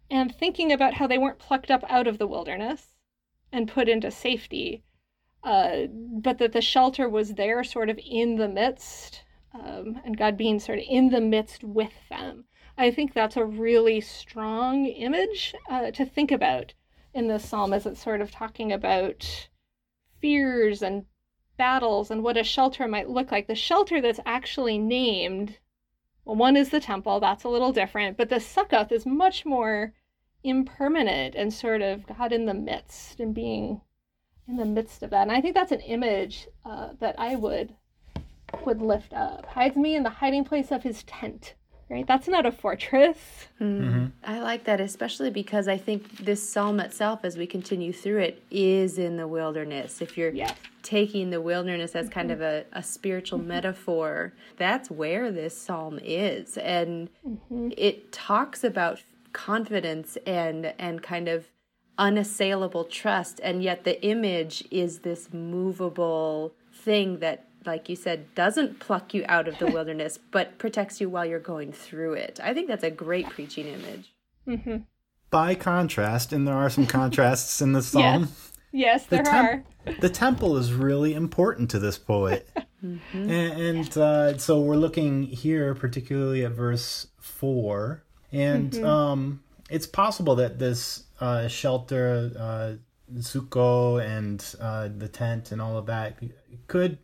and 0.08 0.32
thinking 0.34 0.72
about 0.72 0.94
how 0.94 1.08
they 1.08 1.18
weren't 1.18 1.40
plucked 1.40 1.70
up 1.70 1.84
out 1.88 2.06
of 2.06 2.18
the 2.18 2.28
wilderness 2.28 2.94
and 3.50 3.68
put 3.68 3.88
into 3.88 4.10
safety, 4.10 4.84
uh, 5.42 5.86
but 5.90 6.38
that 6.38 6.52
the 6.52 6.62
shelter 6.62 7.08
was 7.08 7.34
there 7.34 7.64
sort 7.64 7.90
of 7.90 7.98
in 8.08 8.36
the 8.36 8.48
midst 8.48 9.24
um, 9.54 10.00
and 10.04 10.16
God 10.16 10.36
being 10.36 10.60
sort 10.60 10.78
of 10.78 10.84
in 10.88 11.10
the 11.10 11.20
midst 11.20 11.64
with 11.64 11.92
them. 12.10 12.44
I 12.76 12.90
think 12.90 13.12
that's 13.12 13.36
a 13.36 13.44
really 13.44 14.00
strong 14.00 14.86
image 14.86 15.54
uh, 15.68 15.90
to 15.90 16.04
think 16.04 16.30
about 16.30 16.74
in 17.12 17.26
this 17.26 17.48
psalm 17.48 17.72
as 17.72 17.86
it's 17.86 18.02
sort 18.02 18.20
of 18.20 18.30
talking 18.30 18.72
about 18.72 19.48
fears 20.20 20.82
and 20.82 21.04
battles 21.56 22.10
and 22.10 22.22
what 22.22 22.36
a 22.36 22.44
shelter 22.44 22.86
might 22.86 23.10
look 23.10 23.32
like. 23.32 23.46
The 23.48 23.54
shelter 23.54 24.00
that's 24.00 24.20
actually 24.24 24.78
named, 24.78 25.58
well, 26.24 26.36
one 26.36 26.56
is 26.56 26.70
the 26.70 26.80
temple, 26.80 27.18
that's 27.18 27.44
a 27.44 27.48
little 27.48 27.72
different, 27.72 28.16
but 28.16 28.28
the 28.28 28.36
Sukkoth 28.36 28.92
is 28.92 29.04
much 29.04 29.44
more 29.44 29.94
impermanent 30.44 31.34
and 31.34 31.52
sort 31.52 31.82
of 31.82 32.06
God 32.06 32.32
in 32.32 32.46
the 32.46 32.54
midst 32.54 33.18
and 33.18 33.34
being 33.34 33.80
in 34.46 34.56
the 34.56 34.64
midst 34.64 35.02
of 35.02 35.10
that. 35.10 35.22
And 35.22 35.32
I 35.32 35.40
think 35.40 35.54
that's 35.54 35.72
an 35.72 35.80
image 35.80 36.46
uh, 36.64 36.90
that 37.00 37.16
I 37.18 37.34
would 37.34 37.74
would 38.64 38.82
lift 38.82 39.12
up. 39.12 39.46
Hides 39.46 39.76
me 39.76 39.94
in 39.94 40.02
the 40.02 40.10
hiding 40.10 40.44
place 40.44 40.70
of 40.70 40.82
his 40.82 41.02
tent. 41.04 41.54
Right? 41.90 42.06
That's 42.06 42.28
not 42.28 42.44
a 42.44 42.52
fortress. 42.52 43.48
Mm. 43.58 44.12
I 44.22 44.40
like 44.40 44.64
that, 44.64 44.78
especially 44.78 45.30
because 45.30 45.68
I 45.68 45.78
think 45.78 46.18
this 46.18 46.46
psalm 46.46 46.80
itself, 46.80 47.20
as 47.24 47.38
we 47.38 47.46
continue 47.46 47.94
through 47.94 48.18
it, 48.18 48.42
is 48.50 48.98
in 48.98 49.16
the 49.16 49.26
wilderness. 49.26 50.02
If 50.02 50.18
you're 50.18 50.30
Yes. 50.34 50.54
taking 50.82 51.30
the 51.30 51.40
wilderness 51.40 51.96
as 51.96 52.10
kind 52.10 52.30
of 52.30 52.40
mm-hmm. 52.40 52.76
a, 52.76 52.78
a 52.80 52.82
spiritual 52.82 53.38
metaphor, 53.38 54.34
that's 54.58 54.90
where 54.90 55.32
this 55.32 55.56
psalm 55.56 55.98
is. 56.02 56.58
And 56.58 57.08
it 57.74 58.12
talks 58.12 58.62
about 58.64 59.02
confidence 59.32 60.18
and 60.26 60.74
and 60.78 61.02
kind 61.02 61.28
of 61.28 61.48
unassailable 61.98 62.84
trust 62.84 63.40
and 63.42 63.62
yet 63.62 63.84
the 63.84 64.02
image 64.04 64.64
is 64.70 65.00
this 65.00 65.32
movable 65.32 66.54
thing 66.72 67.18
that 67.18 67.47
like 67.66 67.88
you 67.88 67.96
said 67.96 68.34
doesn't 68.34 68.78
pluck 68.80 69.12
you 69.14 69.24
out 69.28 69.48
of 69.48 69.58
the 69.58 69.66
wilderness 69.66 70.18
but 70.30 70.58
protects 70.58 71.00
you 71.00 71.08
while 71.08 71.24
you're 71.26 71.38
going 71.38 71.72
through 71.72 72.12
it 72.14 72.38
i 72.42 72.52
think 72.54 72.68
that's 72.68 72.84
a 72.84 72.90
great 72.90 73.28
preaching 73.30 73.66
image 73.66 74.12
hmm 74.46 74.76
By 75.30 75.54
contrast, 75.54 76.32
and 76.32 76.46
there 76.48 76.54
are 76.54 76.70
some 76.70 76.86
contrasts 76.86 77.60
in 77.60 77.72
the 77.74 77.82
psalm, 77.92 78.28
Yes, 78.72 79.04
the, 79.06 79.16
there 79.16 79.24
tem- 79.24 79.44
are. 79.44 79.64
the 80.00 80.08
temple 80.08 80.56
is 80.56 80.72
really 80.72 81.12
important 81.14 81.70
to 81.70 81.78
this 81.78 81.98
poet. 81.98 82.48
Mm-hmm. 82.84 83.28
And, 83.28 83.60
and 83.60 83.98
uh, 83.98 84.38
so 84.38 84.60
we're 84.60 84.76
looking 84.76 85.24
here 85.24 85.74
particularly 85.74 86.44
at 86.44 86.52
verse 86.52 87.08
4. 87.20 88.04
And 88.30 88.70
Mm-hmm. 88.70 88.84
um, 88.84 89.42
it's 89.68 89.86
possible 89.88 90.36
that 90.36 90.60
this 90.60 91.02
uh, 91.18 91.48
shelter, 91.48 92.30
uh, 92.38 92.74
Sukkot, 93.18 94.06
and 94.06 94.54
uh, 94.60 94.88
the 94.96 95.08
tent 95.08 95.50
and 95.50 95.60
all 95.60 95.76
of 95.76 95.86
that 95.86 96.18
could 96.68 96.98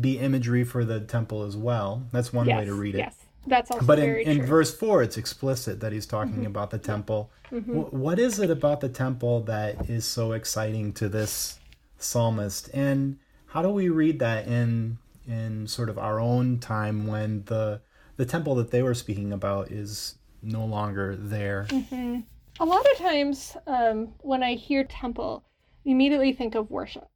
be 0.00 0.18
imagery 0.18 0.64
for 0.64 0.84
the 0.84 1.00
temple 1.00 1.42
as 1.42 1.56
well. 1.56 2.06
That's 2.12 2.32
one 2.32 2.46
yes, 2.46 2.58
way 2.58 2.64
to 2.66 2.74
read 2.74 2.94
it. 2.94 2.98
Yes, 2.98 3.16
that's 3.46 3.70
also 3.70 3.86
But 3.86 3.98
in, 3.98 4.16
in 4.16 4.46
verse 4.46 4.74
4, 4.74 5.02
it's 5.02 5.16
explicit 5.16 5.80
that 5.80 5.92
he's 5.92 6.06
talking 6.06 6.34
mm-hmm. 6.34 6.46
about 6.46 6.70
the 6.70 6.78
temple. 6.78 7.30
Mm-hmm. 7.52 7.72
Wh- 7.72 7.94
what 7.94 8.18
is 8.18 8.38
it 8.38 8.50
about 8.50 8.80
the 8.80 8.88
temple 8.88 9.42
that 9.42 9.88
is 9.88 10.04
so 10.04 10.32
exciting 10.32 10.92
to 10.94 11.08
this 11.08 11.58
psalmist? 11.98 12.70
And 12.74 13.18
how 13.46 13.62
do 13.62 13.70
we 13.70 13.88
read 13.88 14.18
that 14.18 14.46
in 14.46 14.98
in 15.26 15.66
sort 15.66 15.88
of 15.88 15.96
our 15.98 16.20
own 16.20 16.58
time 16.58 17.06
when 17.06 17.44
the 17.46 17.80
the 18.16 18.26
temple 18.26 18.54
that 18.56 18.70
they 18.70 18.82
were 18.82 18.94
speaking 18.94 19.32
about 19.32 19.70
is 19.70 20.16
no 20.42 20.64
longer 20.64 21.16
there? 21.16 21.66
Mm-hmm. 21.68 22.20
A 22.60 22.64
lot 22.64 22.84
of 22.92 22.98
times 22.98 23.56
um, 23.66 24.08
when 24.20 24.42
I 24.42 24.54
hear 24.54 24.84
temple, 24.84 25.44
I 25.86 25.90
immediately 25.90 26.32
think 26.32 26.54
of 26.54 26.70
worship. 26.70 27.08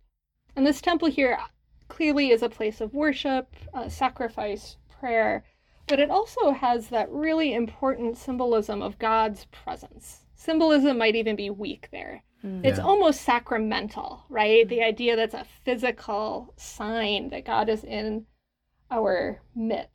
And 0.56 0.66
this 0.66 0.80
temple 0.80 1.08
here 1.08 1.38
clearly 1.98 2.30
is 2.30 2.44
a 2.44 2.48
place 2.48 2.80
of 2.80 2.94
worship, 2.94 3.56
uh, 3.74 3.88
sacrifice, 3.88 4.76
prayer, 5.00 5.42
but 5.88 5.98
it 5.98 6.08
also 6.08 6.52
has 6.52 6.90
that 6.90 7.10
really 7.10 7.52
important 7.52 8.16
symbolism 8.16 8.80
of 8.80 9.00
God's 9.00 9.46
presence. 9.46 10.20
Symbolism 10.36 10.96
might 10.96 11.16
even 11.16 11.34
be 11.34 11.50
weak 11.50 11.88
there. 11.90 12.22
It's 12.62 12.78
Yeah. 12.78 12.84
almost 12.84 13.22
sacramental, 13.22 14.22
right? 14.28 14.68
The 14.68 14.80
idea 14.80 15.16
that's 15.16 15.34
a 15.34 15.42
physical 15.64 16.54
sign 16.56 17.30
that 17.30 17.44
God 17.44 17.68
is 17.68 17.82
in 17.82 18.26
our 18.92 19.42
midst. 19.56 19.90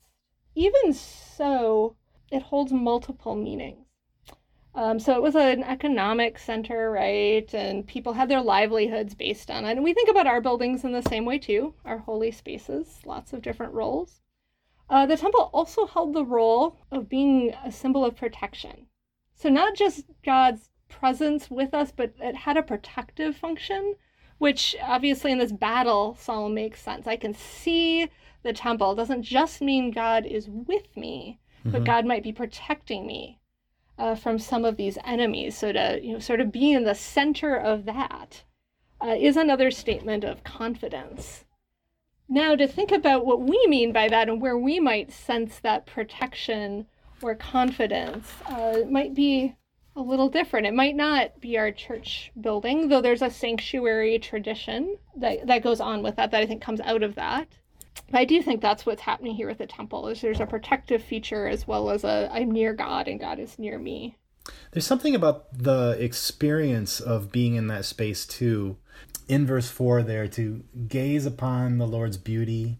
Even 0.55 0.91
so, 0.91 1.95
it 2.29 2.41
holds 2.41 2.73
multiple 2.73 3.35
meanings. 3.35 3.82
Um, 4.75 4.99
so 4.99 5.13
it 5.13 5.21
was 5.21 5.35
an 5.35 5.63
economic 5.63 6.39
center, 6.39 6.89
right? 6.89 7.51
And 7.53 7.85
people 7.85 8.13
had 8.13 8.27
their 8.27 8.41
livelihoods 8.41 9.13
based 9.13 9.51
on 9.51 9.65
it. 9.65 9.73
And 9.73 9.83
we 9.83 9.93
think 9.93 10.09
about 10.09 10.25
our 10.25 10.41
buildings 10.41 10.83
in 10.83 10.93
the 10.93 11.03
same 11.03 11.25
way 11.25 11.37
too, 11.37 11.75
our 11.85 11.99
holy 11.99 12.31
spaces, 12.31 13.01
lots 13.05 13.33
of 13.33 13.43
different 13.43 13.73
roles. 13.73 14.21
Uh, 14.89 15.05
the 15.05 15.17
temple 15.17 15.51
also 15.53 15.85
held 15.85 16.13
the 16.13 16.25
role 16.25 16.77
of 16.91 17.07
being 17.07 17.53
a 17.63 17.71
symbol 17.71 18.03
of 18.03 18.15
protection. 18.15 18.87
So 19.35 19.49
not 19.49 19.75
just 19.75 20.05
God's 20.25 20.69
presence 20.89 21.51
with 21.51 21.73
us, 21.73 21.91
but 21.91 22.13
it 22.19 22.35
had 22.35 22.57
a 22.57 22.63
protective 22.63 23.35
function, 23.35 23.93
which 24.39 24.75
obviously 24.81 25.31
in 25.31 25.37
this 25.37 25.51
battle 25.51 26.17
psalm 26.19 26.55
makes 26.55 26.81
sense. 26.81 27.05
I 27.05 27.15
can 27.15 27.33
see 27.33 28.09
the 28.41 28.53
temple. 28.53 28.91
It 28.91 28.95
doesn't 28.95 29.23
just 29.23 29.61
mean 29.61 29.91
God 29.91 30.25
is 30.25 30.49
with 30.49 30.97
me, 30.97 31.39
but 31.63 31.85
God 31.85 32.05
might 32.05 32.23
be 32.23 32.33
protecting 32.33 33.07
me 33.07 33.39
uh, 34.03 34.15
from 34.15 34.37
some 34.37 34.65
of 34.65 34.75
these 34.75 34.97
enemies. 35.05 35.57
So 35.57 35.71
to 35.71 35.97
you 36.03 36.11
know, 36.11 36.19
sort 36.19 36.41
of 36.41 36.51
be 36.51 36.73
in 36.73 36.83
the 36.83 36.93
center 36.93 37.55
of 37.55 37.85
that 37.85 38.43
uh, 39.01 39.15
is 39.17 39.37
another 39.37 39.71
statement 39.71 40.25
of 40.25 40.43
confidence. 40.43 41.45
Now, 42.27 42.53
to 42.55 42.67
think 42.67 42.91
about 42.91 43.25
what 43.25 43.39
we 43.39 43.65
mean 43.67 43.93
by 43.93 44.09
that 44.09 44.27
and 44.27 44.41
where 44.41 44.57
we 44.57 44.77
might 44.77 45.13
sense 45.13 45.57
that 45.59 45.85
protection 45.85 46.85
or 47.21 47.33
confidence 47.33 48.29
uh, 48.45 48.79
might 48.89 49.13
be 49.13 49.55
a 49.95 50.01
little 50.01 50.27
different. 50.27 50.67
It 50.67 50.73
might 50.73 50.97
not 50.97 51.39
be 51.39 51.57
our 51.57 51.71
church 51.71 52.29
building, 52.41 52.89
though 52.89 53.01
there's 53.01 53.21
a 53.21 53.29
sanctuary 53.29 54.19
tradition 54.19 54.97
that, 55.15 55.47
that 55.47 55.63
goes 55.63 55.79
on 55.79 56.03
with 56.03 56.17
that, 56.17 56.31
that 56.31 56.41
I 56.41 56.45
think 56.45 56.61
comes 56.61 56.81
out 56.81 57.03
of 57.03 57.15
that. 57.15 57.47
But 58.09 58.19
I 58.19 58.25
do 58.25 58.41
think 58.41 58.61
that's 58.61 58.85
what's 58.85 59.01
happening 59.01 59.35
here 59.35 59.47
with 59.47 59.57
the 59.57 59.67
temple 59.67 60.07
is 60.07 60.21
there's 60.21 60.39
a 60.39 60.45
protective 60.45 61.03
feature 61.03 61.47
as 61.47 61.67
well 61.67 61.89
as 61.89 62.03
a 62.03 62.29
I'm 62.31 62.51
near 62.51 62.73
God 62.73 63.07
and 63.07 63.19
God 63.19 63.39
is 63.39 63.57
near 63.57 63.77
me. 63.77 64.17
There's 64.71 64.85
something 64.85 65.15
about 65.15 65.57
the 65.57 65.97
experience 65.99 66.99
of 66.99 67.31
being 67.31 67.55
in 67.55 67.67
that 67.67 67.85
space 67.85 68.25
too. 68.25 68.77
In 69.27 69.45
verse 69.45 69.69
4 69.69 70.03
there, 70.03 70.27
to 70.29 70.63
gaze 70.87 71.25
upon 71.25 71.77
the 71.77 71.87
Lord's 71.87 72.17
beauty. 72.17 72.79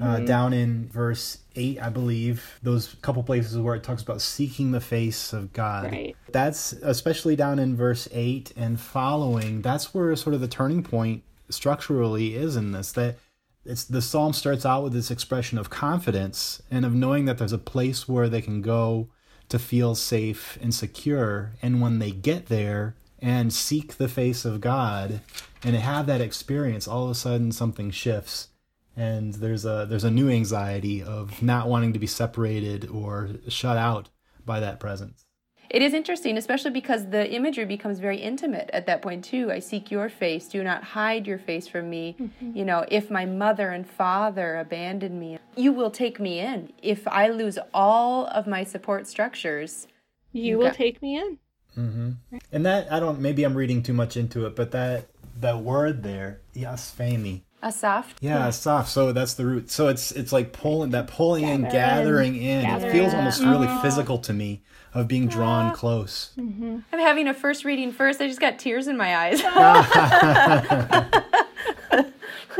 Uh, 0.00 0.20
down 0.20 0.52
in 0.52 0.88
verse 0.90 1.38
8, 1.56 1.82
I 1.82 1.88
believe, 1.88 2.60
those 2.62 2.94
couple 3.02 3.24
places 3.24 3.58
where 3.58 3.74
it 3.74 3.82
talks 3.82 4.00
about 4.00 4.20
seeking 4.20 4.70
the 4.70 4.80
face 4.80 5.32
of 5.32 5.52
God. 5.52 5.90
Right. 5.90 6.16
That's 6.30 6.72
especially 6.72 7.34
down 7.34 7.58
in 7.58 7.74
verse 7.74 8.06
8 8.12 8.52
and 8.56 8.78
following, 8.78 9.60
that's 9.60 9.92
where 9.92 10.14
sort 10.14 10.34
of 10.34 10.40
the 10.40 10.46
turning 10.46 10.84
point 10.84 11.24
structurally 11.50 12.36
is 12.36 12.54
in 12.54 12.70
this. 12.70 12.92
That 12.92 13.16
it's 13.64 13.84
the 13.84 14.02
psalm 14.02 14.32
starts 14.32 14.66
out 14.66 14.82
with 14.82 14.92
this 14.92 15.10
expression 15.10 15.58
of 15.58 15.70
confidence 15.70 16.62
and 16.70 16.84
of 16.84 16.94
knowing 16.94 17.26
that 17.26 17.38
there's 17.38 17.52
a 17.52 17.58
place 17.58 18.08
where 18.08 18.28
they 18.28 18.42
can 18.42 18.60
go 18.60 19.08
to 19.48 19.58
feel 19.58 19.94
safe 19.94 20.58
and 20.60 20.74
secure. 20.74 21.52
And 21.62 21.80
when 21.80 21.98
they 21.98 22.10
get 22.10 22.46
there 22.46 22.96
and 23.20 23.52
seek 23.52 23.96
the 23.96 24.08
face 24.08 24.44
of 24.44 24.60
God 24.60 25.20
and 25.62 25.76
have 25.76 26.06
that 26.06 26.20
experience, 26.20 26.88
all 26.88 27.04
of 27.04 27.10
a 27.10 27.14
sudden 27.14 27.52
something 27.52 27.90
shifts. 27.90 28.48
and 28.96 29.34
there's 29.34 29.64
a 29.64 29.86
there's 29.88 30.04
a 30.04 30.10
new 30.10 30.28
anxiety 30.28 31.02
of 31.02 31.42
not 31.42 31.68
wanting 31.68 31.92
to 31.92 31.98
be 31.98 32.06
separated 32.06 32.88
or 32.90 33.30
shut 33.48 33.76
out 33.76 34.08
by 34.44 34.60
that 34.60 34.80
presence. 34.80 35.24
It 35.72 35.80
is 35.80 35.94
interesting, 35.94 36.36
especially 36.36 36.70
because 36.70 37.06
the 37.06 37.32
imagery 37.32 37.64
becomes 37.64 37.98
very 37.98 38.18
intimate 38.18 38.68
at 38.74 38.84
that 38.86 39.00
point 39.00 39.24
too. 39.24 39.50
I 39.50 39.58
seek 39.58 39.90
your 39.90 40.10
face, 40.10 40.46
do 40.46 40.62
not 40.62 40.84
hide 40.84 41.26
your 41.26 41.38
face 41.38 41.66
from 41.66 41.88
me. 41.88 42.14
Mm-hmm. 42.20 42.54
You 42.54 42.66
know, 42.66 42.84
if 42.88 43.10
my 43.10 43.24
mother 43.24 43.70
and 43.70 43.88
father 43.88 44.58
abandon 44.58 45.18
me, 45.18 45.38
you 45.56 45.72
will 45.72 45.90
take 45.90 46.20
me 46.20 46.40
in. 46.40 46.70
If 46.82 47.08
I 47.08 47.28
lose 47.28 47.58
all 47.72 48.26
of 48.26 48.46
my 48.46 48.64
support 48.64 49.06
structures, 49.06 49.88
you 50.32 50.58
will 50.58 50.66
got- 50.66 50.74
take 50.74 51.00
me 51.00 51.16
in. 51.16 51.38
Mm-hmm. 51.78 52.36
And 52.52 52.66
that 52.66 52.92
I 52.92 53.00
don't. 53.00 53.18
Maybe 53.18 53.42
I'm 53.44 53.54
reading 53.54 53.82
too 53.82 53.94
much 53.94 54.18
into 54.18 54.44
it, 54.44 54.54
but 54.54 54.72
that 54.72 55.06
that 55.40 55.60
word 55.60 56.02
there, 56.02 56.42
yasfemi. 56.54 57.44
Asaf. 57.62 58.14
Yeah, 58.20 58.40
yeah, 58.40 58.48
asaf. 58.48 58.90
So 58.90 59.12
that's 59.12 59.32
the 59.34 59.46
root. 59.46 59.70
So 59.70 59.88
it's 59.88 60.12
it's 60.12 60.34
like 60.34 60.52
pulling 60.52 60.90
that 60.90 61.06
pulling 61.06 61.48
in, 61.48 61.62
gathering 61.62 62.36
in. 62.36 62.64
Gathering. 62.66 62.90
It 62.90 62.92
feels 62.92 63.14
almost 63.14 63.40
really 63.40 63.68
uh-huh. 63.68 63.80
physical 63.80 64.18
to 64.18 64.34
me 64.34 64.62
of 64.94 65.08
being 65.08 65.26
drawn 65.26 65.66
uh, 65.66 65.74
close. 65.74 66.32
Mm-hmm. 66.38 66.78
I'm 66.92 66.98
having 66.98 67.28
a 67.28 67.34
first 67.34 67.64
reading 67.64 67.92
first. 67.92 68.20
I 68.20 68.26
just 68.26 68.40
got 68.40 68.58
tears 68.58 68.88
in 68.88 68.96
my 68.96 69.16
eyes. 69.16 69.42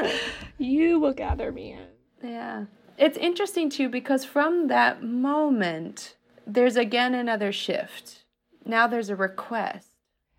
you 0.59 0.99
will 0.99 1.13
gather 1.13 1.53
me 1.53 1.73
in. 1.73 2.31
Yeah. 2.31 2.65
It's 2.99 3.19
interesting 3.19 3.69
too 3.69 3.89
because 3.89 4.25
from 4.25 4.69
that 4.69 5.03
moment, 5.03 6.17
there's 6.47 6.77
again 6.77 7.15
another 7.15 7.53
shift. 7.53 8.25
Now 8.65 8.87
there's 8.87 9.11
a 9.11 9.17
request 9.17 9.89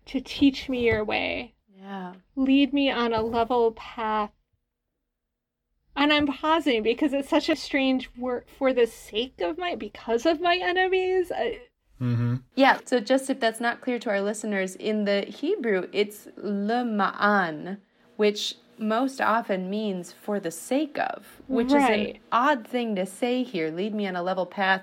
to 0.06 0.20
teach 0.20 0.68
me 0.68 0.86
your 0.86 1.04
way. 1.04 1.54
Yeah. 1.76 2.14
Lead 2.36 2.72
me 2.72 2.90
on 2.90 3.12
a 3.12 3.22
level 3.22 3.72
path 3.72 4.30
and 5.96 6.12
I'm 6.12 6.26
pausing 6.26 6.82
because 6.82 7.12
it's 7.12 7.28
such 7.28 7.48
a 7.48 7.56
strange 7.56 8.10
word 8.16 8.44
for 8.58 8.72
the 8.72 8.86
sake 8.86 9.40
of 9.40 9.58
my, 9.58 9.76
because 9.76 10.26
of 10.26 10.40
my 10.40 10.58
enemies. 10.60 11.30
I, 11.34 11.60
mm-hmm. 12.00 12.36
Yeah, 12.54 12.78
so 12.84 13.00
just 13.00 13.30
if 13.30 13.40
that's 13.40 13.60
not 13.60 13.80
clear 13.80 13.98
to 14.00 14.10
our 14.10 14.20
listeners, 14.20 14.76
in 14.76 15.04
the 15.04 15.22
Hebrew, 15.22 15.88
it's 15.92 16.28
lema'an, 16.42 17.78
which 18.16 18.56
most 18.78 19.20
often 19.20 19.70
means 19.70 20.12
for 20.12 20.40
the 20.40 20.50
sake 20.50 20.98
of, 20.98 21.26
which 21.46 21.72
right. 21.72 22.08
is 22.08 22.14
an 22.14 22.20
odd 22.32 22.66
thing 22.66 22.96
to 22.96 23.06
say 23.06 23.42
here. 23.42 23.70
Lead 23.70 23.94
me 23.94 24.06
on 24.06 24.16
a 24.16 24.22
level 24.22 24.46
path 24.46 24.82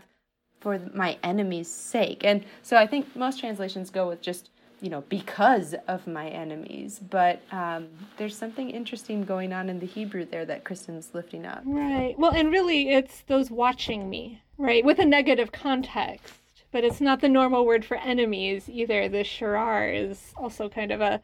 for 0.60 0.80
my 0.93 1.17
enemy's 1.24 1.67
sake. 1.67 2.24
And 2.24 2.45
so 2.62 2.78
I 2.78 2.88
think 2.88 3.15
most 3.15 3.39
translations 3.39 3.89
go 3.89 4.08
with 4.08 4.21
just 4.21 4.52
you 4.82 4.89
know, 4.89 5.02
because 5.10 5.76
of 5.88 6.08
my 6.08 6.28
enemies. 6.28 7.00
But 7.00 7.41
um, 7.52 7.88
there's 8.17 8.36
something 8.36 8.69
interesting 8.71 9.24
going 9.24 9.54
on 9.54 9.69
in 9.69 9.80
the 9.80 9.86
Hebrew 9.86 10.26
there 10.26 10.43
that 10.45 10.63
Kristin's 10.63 11.12
lifting 11.13 11.45
up. 11.45 11.62
Right. 11.65 12.15
Well, 12.17 12.32
and 12.32 12.52
really, 12.52 12.89
it's 12.89 13.21
those 13.28 13.52
watching 13.52 14.10
me, 14.10 14.41
right, 14.58 14.84
with 14.84 15.00
a 15.00 15.06
negative 15.06 15.52
context. 15.52 16.34
But 16.72 16.84
it's 16.84 17.02
not 17.02 17.22
the 17.22 17.30
normal 17.30 17.66
word 17.66 17.84
for 17.84 17.98
enemies 17.98 18.70
either. 18.70 19.10
The 19.10 19.24
sharar 19.24 19.94
is 19.94 20.34
also 20.38 20.70
kind 20.70 20.92
of 20.92 21.02
a, 21.02 21.22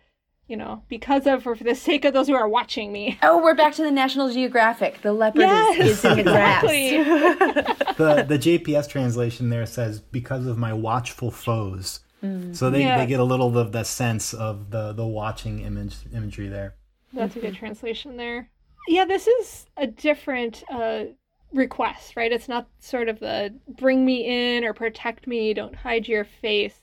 you 0.47 0.57
know, 0.57 0.83
because 0.89 1.25
of 1.25 1.47
or 1.47 1.55
for 1.55 1.63
the 1.63 1.75
sake 1.75 2.03
of 2.03 2.13
those 2.13 2.27
who 2.27 2.35
are 2.35 2.49
watching 2.49 2.91
me. 2.91 3.17
Oh, 3.23 3.41
we're 3.41 3.55
back 3.55 3.73
to 3.75 3.83
the 3.83 3.91
National 3.91 4.31
Geographic. 4.31 5.01
The 5.01 5.13
leopard 5.13 5.41
yes, 5.41 5.79
is, 5.79 5.99
is 5.99 6.05
in 6.05 6.17
the 6.17 6.23
grass. 6.23 6.63
the 7.97 8.25
the 8.27 8.37
JPS 8.37 8.89
translation 8.89 9.49
there 9.49 9.65
says, 9.65 9.99
"Because 9.99 10.45
of 10.45 10.57
my 10.57 10.73
watchful 10.73 11.31
foes." 11.31 12.01
Mm. 12.23 12.55
So 12.55 12.69
they, 12.69 12.81
yeah. 12.81 12.97
they 12.97 13.05
get 13.05 13.19
a 13.19 13.23
little 13.23 13.57
of 13.57 13.71
the 13.71 13.83
sense 13.83 14.33
of 14.33 14.71
the 14.71 14.91
the 14.91 15.05
watching 15.05 15.59
image 15.59 15.95
imagery 16.13 16.49
there. 16.49 16.75
That's 17.13 17.35
a 17.35 17.39
good 17.39 17.55
translation 17.55 18.17
there. 18.17 18.49
Yeah, 18.87 19.05
this 19.05 19.27
is 19.27 19.67
a 19.75 19.87
different 19.87 20.63
uh, 20.69 21.05
request, 21.53 22.15
right? 22.15 22.31
It's 22.31 22.47
not 22.47 22.67
sort 22.79 23.09
of 23.09 23.19
the 23.19 23.53
bring 23.67 24.05
me 24.05 24.55
in 24.55 24.63
or 24.63 24.73
protect 24.73 25.27
me, 25.27 25.53
don't 25.53 25.75
hide 25.75 26.07
your 26.07 26.25
face. 26.25 26.81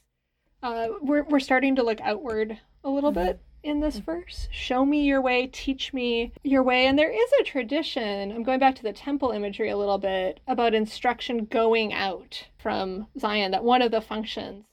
Uh, 0.62 0.88
we're 1.02 1.24
we're 1.24 1.40
starting 1.40 1.76
to 1.76 1.82
look 1.82 2.00
outward 2.00 2.58
a 2.82 2.90
little 2.90 3.12
mm-hmm. 3.12 3.26
bit 3.26 3.40
in 3.62 3.80
this 3.80 3.96
mm-hmm. 3.96 4.04
verse. 4.04 4.48
Show 4.50 4.84
me 4.84 5.02
your 5.02 5.20
way, 5.20 5.46
teach 5.46 5.92
me 5.92 6.32
your 6.42 6.62
way. 6.62 6.86
And 6.86 6.98
there 6.98 7.10
is 7.10 7.30
a 7.40 7.44
tradition, 7.44 8.30
I'm 8.30 8.42
going 8.42 8.60
back 8.60 8.74
to 8.76 8.82
the 8.82 8.92
temple 8.92 9.30
imagery 9.30 9.70
a 9.70 9.76
little 9.76 9.98
bit, 9.98 10.40
about 10.46 10.74
instruction 10.74 11.46
going 11.46 11.92
out 11.92 12.46
from 12.58 13.06
Zion, 13.18 13.50
that 13.52 13.64
one 13.64 13.82
of 13.82 13.90
the 13.90 14.00
functions 14.00 14.64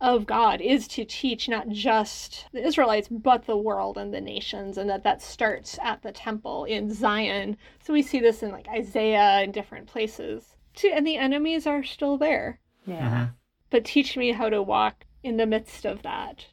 of 0.00 0.26
God 0.26 0.60
is 0.60 0.86
to 0.88 1.04
teach 1.04 1.48
not 1.48 1.68
just 1.68 2.46
the 2.52 2.64
Israelites, 2.64 3.08
but 3.08 3.46
the 3.46 3.56
world 3.56 3.96
and 3.96 4.12
the 4.12 4.20
nations, 4.20 4.76
and 4.76 4.90
that 4.90 5.04
that 5.04 5.22
starts 5.22 5.78
at 5.82 6.02
the 6.02 6.12
temple 6.12 6.64
in 6.64 6.92
Zion. 6.92 7.56
So 7.82 7.92
we 7.92 8.02
see 8.02 8.20
this 8.20 8.42
in 8.42 8.50
like 8.50 8.68
Isaiah 8.68 9.40
and 9.42 9.54
different 9.54 9.86
places. 9.86 10.56
Too, 10.74 10.92
And 10.94 11.06
the 11.06 11.16
enemies 11.16 11.66
are 11.66 11.82
still 11.82 12.18
there. 12.18 12.60
Yeah. 12.86 13.10
Mm-hmm. 13.10 13.24
But 13.70 13.84
teach 13.84 14.16
me 14.16 14.32
how 14.32 14.50
to 14.50 14.62
walk 14.62 15.04
in 15.22 15.38
the 15.38 15.46
midst 15.46 15.86
of 15.86 16.02
that. 16.02 16.44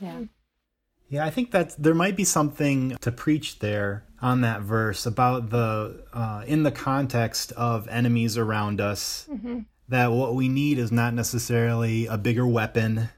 Yeah. 0.00 0.22
Yeah, 1.08 1.24
I 1.24 1.30
think 1.30 1.50
that 1.52 1.74
there 1.76 1.94
might 1.94 2.16
be 2.16 2.24
something 2.24 2.96
to 3.00 3.10
preach 3.10 3.58
there 3.60 4.04
on 4.22 4.42
that 4.42 4.60
verse 4.62 5.06
about 5.06 5.50
the 5.50 6.04
uh, 6.12 6.44
in 6.46 6.62
the 6.62 6.70
context 6.70 7.52
of 7.52 7.88
enemies 7.88 8.36
around 8.36 8.80
us. 8.80 9.28
Mm-hmm 9.30 9.60
that 9.90 10.12
what 10.12 10.34
we 10.34 10.48
need 10.48 10.78
is 10.78 10.90
not 10.90 11.14
necessarily 11.14 12.06
a 12.06 12.16
bigger 12.16 12.46
weapon 12.46 13.10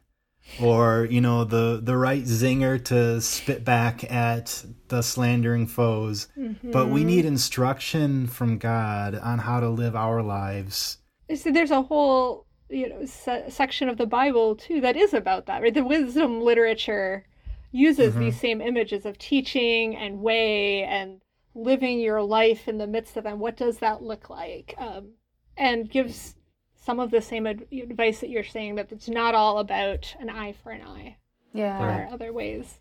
or 0.60 1.06
you 1.10 1.20
know 1.20 1.44
the 1.44 1.80
the 1.82 1.96
right 1.96 2.24
zinger 2.24 2.82
to 2.82 3.20
spit 3.20 3.64
back 3.64 4.10
at 4.10 4.64
the 4.88 5.02
slandering 5.02 5.66
foes. 5.66 6.28
Mm-hmm. 6.36 6.70
but 6.70 6.88
we 6.88 7.04
need 7.04 7.24
instruction 7.24 8.26
from 8.26 8.58
god 8.58 9.14
on 9.14 9.38
how 9.38 9.60
to 9.60 9.68
live 9.68 9.94
our 9.94 10.22
lives. 10.22 10.98
So 11.34 11.50
there's 11.50 11.70
a 11.70 11.82
whole 11.82 12.46
you 12.68 12.88
know 12.88 13.06
se- 13.06 13.46
section 13.48 13.88
of 13.88 13.98
the 13.98 14.06
bible 14.06 14.56
too 14.56 14.80
that 14.80 14.96
is 14.96 15.14
about 15.14 15.46
that 15.46 15.62
right? 15.62 15.72
The 15.72 15.84
wisdom 15.84 16.40
literature 16.40 17.24
uses 17.70 18.12
mm-hmm. 18.12 18.24
these 18.24 18.40
same 18.40 18.60
images 18.60 19.06
of 19.06 19.18
teaching 19.18 19.96
and 19.96 20.20
way 20.20 20.82
and 20.84 21.20
living 21.54 22.00
your 22.00 22.22
life 22.22 22.68
in 22.68 22.78
the 22.78 22.86
midst 22.86 23.16
of 23.16 23.24
them. 23.24 23.38
What 23.38 23.56
does 23.56 23.78
that 23.78 24.02
look 24.02 24.30
like? 24.30 24.74
Um, 24.78 25.12
and 25.56 25.90
gives 25.90 26.34
some 26.84 26.98
of 26.98 27.10
the 27.10 27.22
same 27.22 27.46
ad- 27.46 27.66
advice 27.72 28.20
that 28.20 28.30
you're 28.30 28.42
saying 28.44 28.74
that 28.74 28.90
it's 28.90 29.08
not 29.08 29.34
all 29.34 29.58
about 29.58 30.14
an 30.18 30.28
eye 30.28 30.52
for 30.62 30.70
an 30.72 30.82
eye. 30.82 31.16
Yeah. 31.52 31.78
There 31.78 31.88
are 31.88 32.08
other 32.12 32.32
ways. 32.32 32.78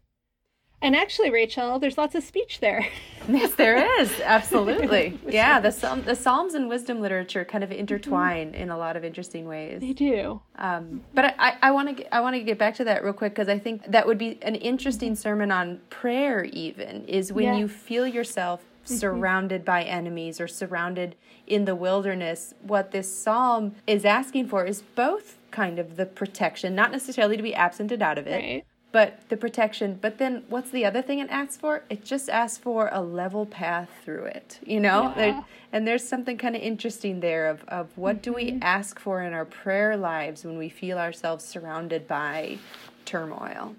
And 0.83 0.95
actually, 0.95 1.29
Rachel, 1.29 1.77
there's 1.77 1.95
lots 1.95 2.15
of 2.15 2.23
speech 2.23 2.59
there. 2.59 2.87
yes, 3.29 3.53
there 3.53 4.01
is. 4.01 4.19
Absolutely. 4.21 5.19
yeah, 5.27 5.59
the, 5.59 5.71
Psalm, 5.71 6.01
the 6.01 6.15
Psalms 6.15 6.55
and 6.55 6.67
wisdom 6.67 7.01
literature 7.01 7.45
kind 7.45 7.63
of 7.63 7.71
intertwine 7.71 8.53
mm-hmm. 8.53 8.63
in 8.63 8.69
a 8.71 8.77
lot 8.77 8.97
of 8.97 9.05
interesting 9.05 9.47
ways. 9.47 9.79
They 9.79 9.93
do. 9.93 10.41
Um, 10.55 11.03
but 11.13 11.35
I 11.37 11.69
want 11.69 11.97
to 11.97 12.15
I 12.15 12.21
want 12.21 12.35
to 12.35 12.41
get 12.41 12.57
back 12.57 12.75
to 12.75 12.83
that 12.85 13.03
real 13.03 13.13
quick 13.13 13.33
because 13.33 13.49
I 13.49 13.59
think 13.59 13.91
that 13.91 14.07
would 14.07 14.17
be 14.17 14.39
an 14.41 14.55
interesting 14.55 15.15
sermon 15.15 15.51
on 15.51 15.81
prayer. 15.91 16.45
Even 16.45 17.05
is 17.05 17.31
when 17.31 17.45
yeah. 17.45 17.57
you 17.57 17.67
feel 17.67 18.07
yourself 18.07 18.63
mm-hmm. 18.83 18.95
surrounded 18.95 19.65
by 19.65 19.83
enemies 19.83 20.39
or 20.39 20.47
surrounded 20.47 21.15
in 21.47 21.65
the 21.65 21.75
wilderness, 21.75 22.53
what 22.61 22.91
this 22.91 23.13
psalm 23.13 23.75
is 23.87 24.05
asking 24.05 24.47
for 24.47 24.65
is 24.65 24.81
both 24.95 25.37
kind 25.51 25.79
of 25.79 25.97
the 25.97 26.05
protection, 26.05 26.75
not 26.75 26.91
necessarily 26.91 27.37
to 27.37 27.43
be 27.43 27.53
absented 27.55 28.01
out 28.01 28.17
of 28.17 28.27
it, 28.27 28.41
right. 28.41 28.65
but 28.91 29.19
the 29.29 29.37
protection. 29.37 29.97
But 30.01 30.17
then 30.17 30.43
what's 30.47 30.69
the 30.69 30.85
other 30.85 31.01
thing 31.01 31.19
it 31.19 31.29
asks 31.29 31.57
for? 31.57 31.83
It 31.89 32.05
just 32.05 32.29
asks 32.29 32.57
for 32.57 32.89
a 32.91 33.01
level 33.01 33.45
path 33.45 33.89
through 34.03 34.25
it, 34.25 34.59
you 34.65 34.79
know? 34.79 35.09
Yeah. 35.09 35.13
There, 35.15 35.45
and 35.73 35.87
there's 35.87 36.07
something 36.07 36.37
kind 36.37 36.55
of 36.55 36.61
interesting 36.61 37.19
there 37.19 37.49
of, 37.49 37.63
of 37.67 37.97
what 37.97 38.17
mm-hmm. 38.17 38.21
do 38.21 38.33
we 38.33 38.51
mm-hmm. 38.51 38.63
ask 38.63 38.99
for 38.99 39.21
in 39.21 39.33
our 39.33 39.45
prayer 39.45 39.97
lives 39.97 40.45
when 40.45 40.57
we 40.57 40.69
feel 40.69 40.97
ourselves 40.97 41.43
surrounded 41.43 42.07
by 42.07 42.57
turmoil? 43.05 43.75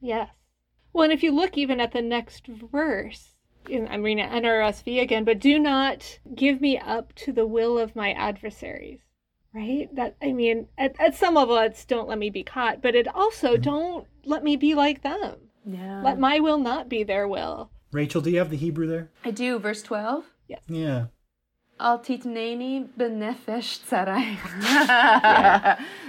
Yes. 0.00 0.28
Well, 0.92 1.04
and 1.04 1.12
if 1.12 1.22
you 1.22 1.32
look 1.32 1.56
even 1.56 1.80
at 1.80 1.92
the 1.92 2.02
next 2.02 2.46
verse, 2.46 3.30
I'm 3.66 4.02
reading 4.02 4.26
NRSV 4.26 5.00
again, 5.00 5.24
but 5.24 5.38
do 5.38 5.58
not 5.58 6.18
give 6.34 6.60
me 6.60 6.78
up 6.78 7.14
to 7.16 7.32
the 7.32 7.46
will 7.46 7.78
of 7.78 7.96
my 7.96 8.12
adversaries. 8.12 9.00
Right? 9.54 9.94
That 9.94 10.16
I 10.22 10.32
mean, 10.32 10.68
at, 10.78 10.98
at 10.98 11.14
some 11.14 11.34
level, 11.34 11.58
it's 11.58 11.84
don't 11.84 12.08
let 12.08 12.18
me 12.18 12.30
be 12.30 12.42
caught, 12.42 12.80
but 12.80 12.94
it 12.94 13.06
also 13.08 13.54
mm-hmm. 13.54 13.62
don't 13.62 14.06
let 14.24 14.42
me 14.42 14.56
be 14.56 14.74
like 14.74 15.02
them. 15.02 15.36
Yeah. 15.66 16.02
Let 16.02 16.18
my 16.18 16.40
will 16.40 16.58
not 16.58 16.88
be 16.88 17.02
their 17.02 17.28
will. 17.28 17.70
Rachel, 17.92 18.22
do 18.22 18.30
you 18.30 18.38
have 18.38 18.50
the 18.50 18.56
Hebrew 18.56 18.86
there? 18.86 19.10
I 19.24 19.30
do. 19.30 19.58
Verse 19.58 19.82
twelve. 19.82 20.24
Yes. 20.48 20.62
Yeah. 20.68 21.06
Al 21.82 21.98
titneni 21.98 22.88
benefesh. 22.96 23.80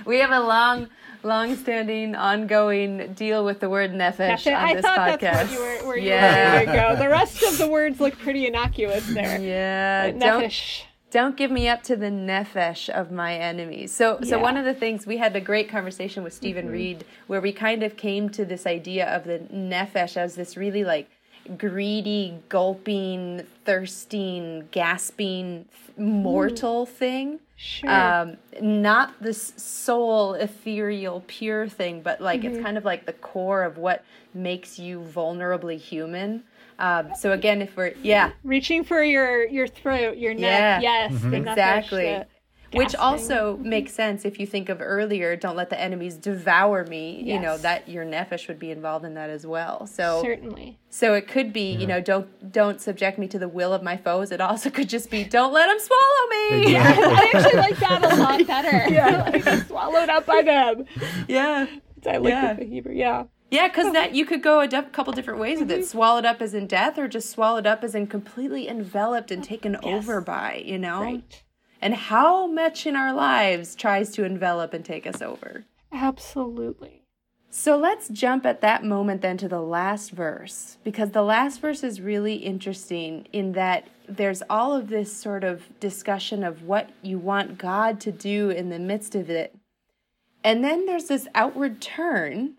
We 0.06 0.20
have 0.20 0.32
a 0.32 0.40
long 0.40 0.88
long-standing, 1.24 2.16
ongoing 2.16 3.14
deal 3.14 3.44
with 3.46 3.60
the 3.62 3.70
word 3.70 3.92
nefesh 3.92 4.46
on 4.56 4.76
this 4.76 4.86
podcast. 4.86 5.20
That's 5.22 5.52
where 5.52 5.78
you 5.78 5.82
were, 5.82 5.88
where 5.88 5.98
yeah. 5.98 6.62
you 6.62 6.68
were 6.68 6.74
go. 6.74 6.96
The 6.98 7.10
rest 7.10 7.42
of 7.44 7.58
the 7.58 7.68
words 7.68 8.00
look 8.00 8.20
pretty 8.20 8.46
innocuous 8.46 9.08
there. 9.08 9.40
Yeah, 9.40 10.12
don't, 10.12 10.54
don't 11.12 11.38
give 11.38 11.50
me 11.50 11.68
up 11.70 11.82
to 11.84 11.96
the 11.96 12.12
nefesh 12.12 12.90
of 12.90 13.10
my 13.12 13.36
enemies. 13.36 13.96
So, 13.96 14.20
yeah. 14.22 14.30
so 14.30 14.40
one 14.40 14.58
of 14.58 14.66
the 14.66 14.74
things 14.74 15.08
we 15.08 15.18
had 15.18 15.36
a 15.36 15.42
great 15.42 15.70
conversation 15.70 16.24
with 16.24 16.34
Stephen 16.34 16.66
mm-hmm. 16.66 16.74
Reed 16.74 17.06
where 17.28 17.42
we 17.42 17.54
kind 17.54 17.84
of 17.84 17.96
came 17.98 18.30
to 18.30 18.46
this 18.46 18.68
idea 18.68 19.08
of 19.08 19.24
the 19.24 19.40
nefesh 19.52 20.18
as 20.18 20.36
this 20.36 20.56
really 20.58 20.84
like 20.84 21.10
greedy, 21.58 22.36
gulping, 22.50 23.46
thirsting, 23.66 24.68
gasping, 24.72 25.66
mortal 25.98 26.86
thing. 26.86 27.40
Sure. 27.56 27.90
Um, 27.90 28.38
not 28.62 29.14
this 29.22 29.54
soul, 29.58 30.34
ethereal, 30.34 31.24
pure 31.28 31.68
thing, 31.68 32.02
but 32.02 32.20
like 32.20 32.44
it's 32.44 32.58
kind 32.60 32.78
of 32.78 32.86
like 32.86 33.06
the 33.06 33.14
core 33.14 33.64
of 33.64 33.78
what 33.78 34.04
makes 34.34 34.80
you 34.80 35.00
vulnerably 35.00 35.78
human. 35.78 36.44
Um, 36.80 37.14
so 37.16 37.32
again, 37.32 37.62
if 37.62 37.78
we're 37.78 37.94
yeah, 38.02 38.32
Reaching 38.44 38.84
for 38.84 39.04
your 39.04 39.48
your 39.48 39.68
throat, 39.68 40.18
your 40.18 40.34
Yeah. 40.34 40.80
neck. 40.80 40.84
Yes, 40.84 41.12
the 41.12 41.28
nefesh, 41.28 41.38
Exactly. 41.38 42.24
The 42.74 42.78
which 42.78 42.96
also 42.96 43.56
mm-hmm. 43.56 43.70
makes 43.70 43.94
sense 43.94 44.26
if 44.26 44.40
you 44.40 44.46
think 44.46 44.70
of 44.70 44.82
earlier. 44.82 45.36
Don't 45.36 45.56
let 45.56 45.70
the 45.70 45.80
enemies 45.80 46.16
devour 46.18 46.86
me. 46.86 47.24
You 47.24 47.40
know 47.40 47.58
that 47.60 47.88
your 47.88 48.06
nefesh 48.06 48.48
would 48.48 48.60
be 48.60 48.72
involved 48.72 49.06
in 49.06 49.14
that 49.14 49.30
as 49.30 49.48
well. 49.48 49.88
So 49.88 50.22
certainly. 50.22 50.80
so 50.90 51.14
it 51.14 51.28
could 51.28 51.54
be 51.54 51.72
you 51.72 51.88
know 51.88 52.02
don't 52.02 52.52
don't 52.52 52.82
subject 52.82 53.18
me 53.18 53.28
to 53.30 53.40
the 53.40 53.48
will 53.48 53.74
of 53.74 53.82
my 53.82 53.98
foes. 53.98 54.32
It 54.32 54.42
also 54.42 54.70
could 54.70 54.90
just 54.90 55.10
be 55.10 55.24
don't 55.24 55.54
let 55.54 55.68
them 55.68 55.80
swallow 55.80 56.28
me. 56.30 56.74
Exactly. 56.74 57.04
I 57.06 57.32
actually 57.34 57.60
like 57.60 57.78
that 57.78 58.04
a 58.04 58.16
lot 58.18 58.48
better. 58.48 58.90
yeah, 58.94 59.24
like 59.34 59.48
I'm 59.48 59.66
swallowed 59.66 60.10
up 60.10 60.26
by 60.26 60.42
them. 60.42 60.86
Yeah. 61.28 61.68
I 62.06 62.18
like 62.18 62.30
Yeah. 62.30 62.54
the 62.54 62.66
Hebrew. 62.66 62.94
Yeah. 62.94 63.26
Yeah, 63.50 63.68
because 63.68 63.94
that 63.94 64.16
you 64.16 64.26
could 64.26 64.42
go 64.42 64.62
a 64.62 64.68
def- 64.68 64.92
couple 64.92 65.14
different 65.14 65.40
ways 65.40 65.60
with 65.60 65.70
it. 65.70 65.82
Mm-hmm. 65.82 65.84
Swallowed 65.84 66.26
up 66.26 66.42
as 66.42 66.56
in 66.56 66.66
death, 66.66 66.98
or 66.98 67.08
just 67.08 67.30
swallowed 67.30 67.68
up 67.68 67.84
as 67.84 67.94
in 67.94 68.08
completely 68.08 68.68
enveloped 68.68 69.30
and 69.30 69.44
taken 69.44 69.78
over 69.84 70.22
by. 70.22 70.64
You 70.66 70.80
know, 70.80 71.02
Right. 71.02 71.43
And 71.84 71.94
how 71.94 72.48
much 72.48 72.88
in 72.88 72.96
our 72.96 73.14
lives 73.14 73.76
tries 73.76 74.10
to 74.12 74.24
envelop 74.24 74.74
and 74.74 74.86
take 74.86 75.06
us 75.06 75.22
over. 75.22 75.66
Absolutely. 75.92 77.04
So 77.50 77.76
let's 77.76 78.08
jump 78.08 78.46
at 78.46 78.62
that 78.62 78.86
moment 78.86 79.22
then 79.22 79.38
to 79.40 79.50
the 79.50 79.62
last 79.62 80.12
verse, 80.12 80.78
because 80.86 81.12
the 81.12 81.22
last 81.22 81.60
verse 81.60 81.84
is 81.84 82.00
really 82.00 82.36
interesting 82.36 83.28
in 83.34 83.52
that 83.52 83.90
there's 84.08 84.42
all 84.50 84.74
of 84.74 84.88
this 84.88 85.12
sort 85.12 85.44
of 85.44 85.78
discussion 85.82 86.42
of 86.46 86.64
what 86.64 86.90
you 87.02 87.20
want 87.20 87.58
God 87.58 88.00
to 88.02 88.14
do 88.14 88.50
in 88.50 88.70
the 88.70 88.80
midst 88.80 89.14
of 89.14 89.30
it. 89.30 89.54
And 90.42 90.64
then 90.64 90.86
there's 90.86 91.08
this 91.08 91.28
outward 91.36 91.82
turn 91.82 92.54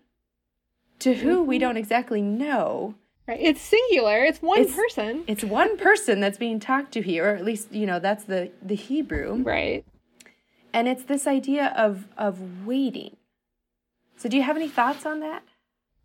to 0.99 1.15
who 1.15 1.41
we 1.41 1.55
mm-hmm. 1.55 1.61
don't 1.61 1.77
exactly 1.77 2.21
know. 2.21 2.93
Right. 3.27 3.39
It's 3.41 3.61
singular. 3.61 4.23
It's 4.23 4.41
one 4.41 4.59
It's- 4.59 4.75
person. 4.75 5.23
It's 5.27 5.43
one 5.43 5.77
person 5.77 6.19
that's 6.19 6.37
being 6.37 6.59
talked 6.59 6.91
to 6.93 7.01
here, 7.01 7.25
or 7.31 7.35
at 7.35 7.43
least, 7.43 7.71
you 7.71 7.85
know, 7.85 7.99
that's 7.99 8.23
the, 8.25 8.51
the 8.61 8.75
Hebrew. 8.75 9.41
Right. 9.41 9.83
And 10.73 10.87
it's 10.87 11.03
this 11.03 11.25
idea 11.25 11.73
of 11.77 12.07
of 12.17 12.65
waiting. 12.65 13.15
So 14.17 14.27
do 14.29 14.35
you 14.37 14.43
have 14.43 14.57
any 14.57 14.67
thoughts 14.67 15.05
on 15.05 15.21
that? 15.21 15.43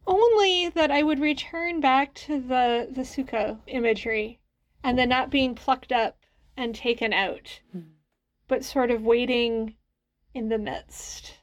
Only 0.06 0.68
that 0.70 0.90
I 0.90 1.02
would 1.02 1.18
return 1.18 1.80
back 1.80 2.14
to 2.26 2.40
the 2.40 2.88
the 2.90 3.02
sukkah 3.02 3.59
imagery, 3.66 4.38
and 4.85 4.98
the 4.98 5.06
not 5.06 5.28
being 5.28 5.54
plucked 5.54 5.92
up 5.92 6.18
and 6.56 6.74
taken 6.74 7.12
out, 7.12 7.61
hmm. 7.72 7.80
but 8.46 8.64
sort 8.64 8.90
of 8.90 9.02
waiting 9.02 9.74
in 10.35 10.48
the 10.48 10.59
midst. 10.59 11.39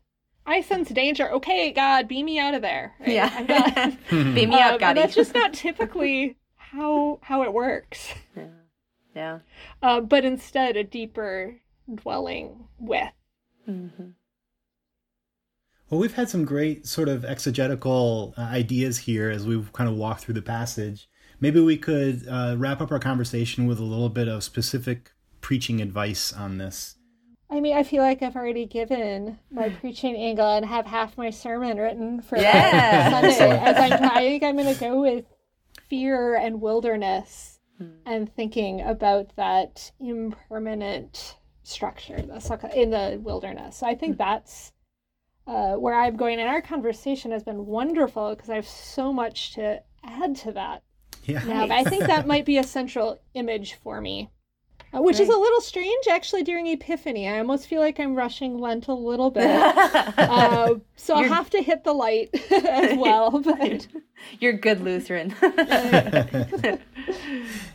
I 0.47 0.61
sense 0.61 0.89
danger. 0.89 1.29
Okay, 1.33 1.71
God, 1.71 2.07
beam 2.07 2.25
me 2.25 2.39
out 2.39 2.53
of 2.55 2.61
there. 2.61 2.95
Right? 2.99 3.09
I'm. 3.19 3.97
Beam 4.33 4.49
me 4.49 4.59
out, 4.59 4.73
Um, 4.75 4.79
Scotty. 4.79 4.83
and 4.85 4.97
that's 4.97 5.13
just 5.13 5.33
not 5.35 5.53
typically 5.53 6.37
how 6.55 7.19
how 7.21 7.43
it 7.43 7.53
works. 7.53 8.13
yeah. 8.35 8.43
yeah. 9.13 9.39
Uh, 9.83 9.99
but 10.01 10.23
instead, 10.25 10.77
a 10.77 10.83
deeper 10.83 11.57
dwelling 11.93 12.67
with. 12.79 13.11
Mm-hmm. 13.69 14.09
Well, 15.89 15.99
we've 16.01 16.13
had 16.15 16.29
some 16.29 16.43
great 16.45 16.85
sort 16.85 17.07
of 17.07 17.23
exegetical 17.23 18.33
uh, 18.37 18.41
ideas 18.41 18.97
here 18.99 19.29
as 19.29 19.45
we've 19.45 19.71
kind 19.73 19.89
of 19.89 19.95
walked 19.95 20.21
through 20.21 20.33
the 20.33 20.41
passage. 20.41 21.09
Maybe 21.39 21.59
we 21.61 21.77
could 21.77 22.25
uh, 22.27 22.55
wrap 22.57 22.81
up 22.81 22.91
our 22.91 22.99
conversation 22.99 23.67
with 23.67 23.79
a 23.79 23.83
little 23.83 24.09
bit 24.09 24.27
of 24.27 24.43
specific 24.43 25.11
preaching 25.39 25.81
advice 25.81 26.33
on 26.33 26.57
this. 26.57 26.95
I 27.49 27.61
mean, 27.61 27.75
I 27.77 27.83
feel 27.83 28.03
like 28.03 28.21
I've 28.21 28.35
already 28.35 28.65
given 28.65 29.39
my 29.49 29.69
preaching 29.81 30.15
angle 30.15 30.47
and 30.49 30.65
have 30.65 30.85
half 30.85 31.17
my 31.17 31.29
sermon 31.29 31.77
written 31.77 32.21
for 32.21 32.37
Yeah. 32.37 33.09
Sunday. 33.09 33.57
As 33.59 33.77
I'm, 33.77 34.03
I 34.03 34.19
think 34.19 34.43
I'm 34.43 34.57
going 34.57 34.73
to 34.73 34.79
go 34.79 35.01
with 35.01 35.25
fear 35.89 36.35
and 36.35 36.59
wilderness 36.61 37.59
and 38.05 38.33
thinking 38.35 38.81
about 38.81 39.35
that 39.35 39.91
impermanent 39.99 41.35
structure 41.63 42.15
the 42.17 42.33
sukkah 42.35 42.73
in 42.73 42.89
the 42.89 43.19
wilderness. 43.21 43.77
So 43.77 43.85
I 43.87 43.93
think 43.93 44.17
that's 44.17 44.71
uh, 45.45 45.73
where 45.75 45.93
I'm 45.93 46.15
going. 46.17 46.39
And 46.39 46.49
our 46.49 46.61
conversation 46.61 47.31
has 47.31 47.43
been 47.43 47.65
wonderful 47.65 48.33
because 48.35 48.49
I 48.49 48.55
have 48.55 48.67
so 48.67 49.13
much 49.13 49.53
to 49.55 49.81
add 50.03 50.35
to 50.37 50.51
that 50.53 50.81
Yeah. 51.25 51.43
now. 51.43 51.67
But 51.67 51.77
I 51.77 51.83
think 51.83 52.05
that 52.07 52.25
might 52.27 52.45
be 52.45 52.57
a 52.57 52.63
central 52.63 53.19
image 53.33 53.75
for 53.75 54.01
me. 54.01 54.29
Uh, 54.93 55.01
which 55.01 55.19
is 55.19 55.27
a 55.27 55.37
little 55.37 55.59
strange 55.59 56.07
actually 56.09 56.43
during 56.43 56.67
Epiphany. 56.67 57.27
I 57.27 57.39
almost 57.39 57.67
feel 57.67 57.81
like 57.81 57.99
I'm 57.99 58.15
rushing 58.15 58.57
Lent 58.57 58.87
a 58.87 58.93
little 58.93 59.29
bit. 59.29 59.45
uh, 60.17 60.75
so 60.95 61.15
I'll 61.15 61.21
You're- 61.23 61.35
have 61.35 61.49
to 61.51 61.61
hit 61.61 61.83
the 61.83 61.93
light 61.93 62.29
as 62.51 62.97
well. 62.97 63.41
But 63.57 63.87
You're 64.39 64.53
good 64.53 64.81
Lutheran. 64.81 65.35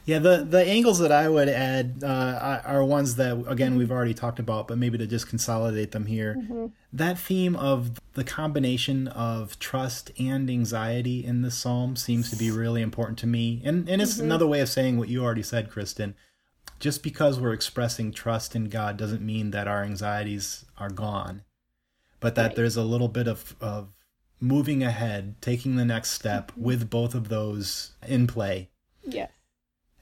Yeah, 0.05 0.19
the 0.19 0.45
the 0.49 0.65
angles 0.67 0.99
that 0.99 1.13
I 1.13 1.29
would 1.29 1.49
add 1.49 2.03
uh, 2.03 2.61
are 2.65 2.85
ones 2.85 3.15
that 3.17 3.45
again 3.47 3.77
we've 3.77 3.93
already 3.93 4.15
talked 4.15 4.41
about, 4.41 4.67
but 4.67 4.77
maybe 4.77 4.99
to 4.99 5.07
just 5.07 5.29
consolidate 5.29 5.93
them 5.93 6.07
here. 6.07 6.71
That 6.93 7.19
theme 7.19 7.55
of 7.55 8.01
the 8.15 8.25
combination 8.25 9.07
of 9.09 9.59
trust 9.61 10.11
and 10.19 10.51
anxiety 10.51 11.25
in 11.25 11.43
this 11.43 11.55
psalm 11.57 11.95
seems 11.95 12.31
to 12.31 12.37
be 12.37 12.51
really 12.51 12.83
important 12.83 13.19
to 13.21 13.29
me, 13.29 13.63
and 13.65 13.89
and 13.89 14.03
it's 14.03 14.19
another 14.19 14.47
way 14.47 14.61
of 14.61 14.69
saying 14.69 14.99
what 14.99 15.09
you 15.09 15.23
already 15.23 15.45
said, 15.45 15.71
Kristin. 15.71 16.15
Just 16.83 17.05
because 17.05 17.39
we're 17.39 17.53
expressing 17.53 18.11
trust 18.11 18.57
in 18.57 18.65
God 18.65 18.97
doesn't 18.97 19.25
mean 19.25 19.53
that 19.53 19.69
our 19.69 19.85
anxieties 19.85 20.65
are 20.77 20.91
gone, 20.91 21.43
but 22.19 22.35
that 22.35 22.49
Right. 22.49 22.57
there's 22.57 22.77
a 22.77 22.83
little 22.83 23.07
bit 23.07 23.29
of 23.29 23.55
of 23.61 23.93
moving 24.41 24.83
ahead, 24.83 25.41
taking 25.41 25.77
the 25.77 25.85
next 25.85 26.11
step 26.11 26.51
mm-hmm. 26.51 26.65
with 26.65 26.91
both 26.91 27.15
of 27.15 27.29
those 27.29 27.93
in 28.05 28.27
play. 28.27 28.69
yes. 29.05 29.31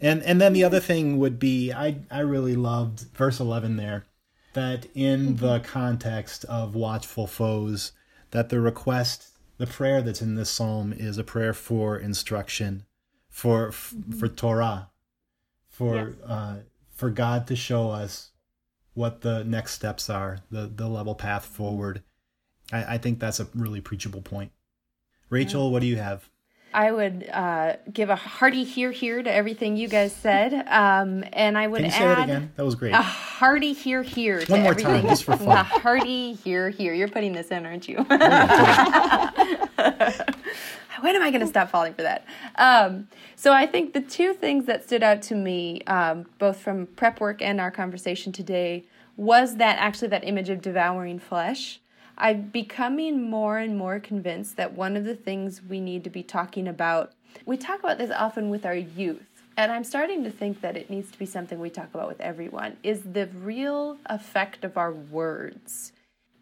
And 0.00 0.22
and 0.22 0.40
then 0.40 0.54
the 0.54 0.60
mm-hmm. 0.60 0.66
other 0.68 0.80
thing 0.80 1.18
would 1.18 1.38
be 1.38 1.70
I 1.70 1.98
I 2.10 2.20
really 2.20 2.56
loved 2.56 3.00
verse 3.14 3.40
11 3.40 3.76
there 3.76 4.06
that 4.54 4.86
in 4.94 5.34
mm-hmm. 5.34 5.46
the 5.46 5.60
context 5.60 6.46
of 6.46 6.74
watchful 6.74 7.26
foes 7.26 7.92
that 8.30 8.48
the 8.48 8.58
request 8.58 9.36
the 9.58 9.66
prayer 9.66 10.00
that's 10.00 10.22
in 10.22 10.34
this 10.34 10.48
psalm 10.48 10.94
is 10.94 11.18
a 11.18 11.24
prayer 11.24 11.52
for 11.52 11.98
instruction 11.98 12.86
for 13.28 13.70
for 13.70 14.28
Torah 14.28 14.88
for 15.80 15.96
Yes. 15.96 16.14
uh 16.26 16.56
for 16.92 17.08
God 17.08 17.46
to 17.46 17.56
show 17.56 17.88
us 17.90 18.32
what 18.92 19.22
the 19.22 19.42
next 19.44 19.72
steps 19.72 20.10
are 20.10 20.40
the 20.50 20.66
the 20.66 20.86
level 20.86 21.14
path 21.14 21.46
forward. 21.46 22.02
I, 22.70 22.94
I 22.94 22.98
think 22.98 23.18
that's 23.18 23.40
a 23.40 23.48
really 23.54 23.80
preachable 23.80 24.20
point. 24.20 24.52
Rachel 25.30 25.72
what 25.72 25.80
do 25.80 25.86
you 25.86 25.96
have 25.96 26.28
I 26.72 26.92
would 26.92 27.28
uh, 27.32 27.76
give 27.92 28.10
a 28.10 28.16
hearty 28.16 28.64
hear 28.64 28.90
hear 28.92 29.22
to 29.22 29.32
everything 29.32 29.76
you 29.76 29.88
guys 29.88 30.14
said, 30.14 30.52
um, 30.68 31.24
and 31.32 31.58
I 31.58 31.66
would 31.66 31.78
can 31.78 31.86
you 31.86 31.90
say 31.90 32.04
add 32.04 32.18
that 32.18 32.24
again 32.24 32.52
that 32.56 32.64
was 32.64 32.74
great 32.74 32.92
a 32.92 33.02
hearty 33.02 33.72
hear 33.72 34.02
hear 34.02 34.40
to 34.44 34.52
One 34.52 34.62
more 34.62 34.70
everything. 34.72 35.02
time, 35.02 35.08
just 35.08 35.24
for 35.24 35.36
fun. 35.36 35.48
A 35.48 35.62
hearty 35.62 36.34
hear 36.34 36.70
hear. 36.70 36.92
You're 36.94 37.08
putting 37.08 37.32
this 37.32 37.48
in, 37.48 37.66
aren't 37.66 37.88
you? 37.88 37.96
when 41.00 41.16
am 41.16 41.22
I 41.22 41.30
going 41.30 41.40
to 41.40 41.46
stop 41.46 41.70
falling 41.70 41.94
for 41.94 42.02
that? 42.02 42.24
Um, 42.56 43.08
so 43.36 43.52
I 43.52 43.66
think 43.66 43.92
the 43.94 44.00
two 44.00 44.34
things 44.34 44.66
that 44.66 44.84
stood 44.84 45.02
out 45.02 45.22
to 45.22 45.34
me, 45.34 45.82
um, 45.82 46.26
both 46.38 46.58
from 46.58 46.86
prep 46.86 47.20
work 47.20 47.40
and 47.42 47.60
our 47.60 47.70
conversation 47.70 48.32
today, 48.32 48.84
was 49.16 49.56
that 49.56 49.76
actually 49.78 50.08
that 50.08 50.24
image 50.26 50.48
of 50.48 50.62
devouring 50.62 51.18
flesh. 51.18 51.80
I'm 52.20 52.42
becoming 52.42 53.30
more 53.30 53.56
and 53.56 53.78
more 53.78 53.98
convinced 53.98 54.58
that 54.58 54.74
one 54.74 54.94
of 54.94 55.04
the 55.04 55.16
things 55.16 55.62
we 55.62 55.80
need 55.80 56.04
to 56.04 56.10
be 56.10 56.22
talking 56.22 56.68
about, 56.68 57.12
we 57.46 57.56
talk 57.56 57.80
about 57.80 57.96
this 57.96 58.10
often 58.10 58.50
with 58.50 58.66
our 58.66 58.74
youth, 58.74 59.42
and 59.56 59.72
I'm 59.72 59.84
starting 59.84 60.22
to 60.24 60.30
think 60.30 60.60
that 60.60 60.76
it 60.76 60.90
needs 60.90 61.10
to 61.10 61.18
be 61.18 61.24
something 61.24 61.58
we 61.58 61.70
talk 61.70 61.88
about 61.94 62.08
with 62.08 62.20
everyone, 62.20 62.76
is 62.82 63.02
the 63.02 63.26
real 63.26 63.96
effect 64.06 64.64
of 64.64 64.76
our 64.76 64.92
words 64.92 65.92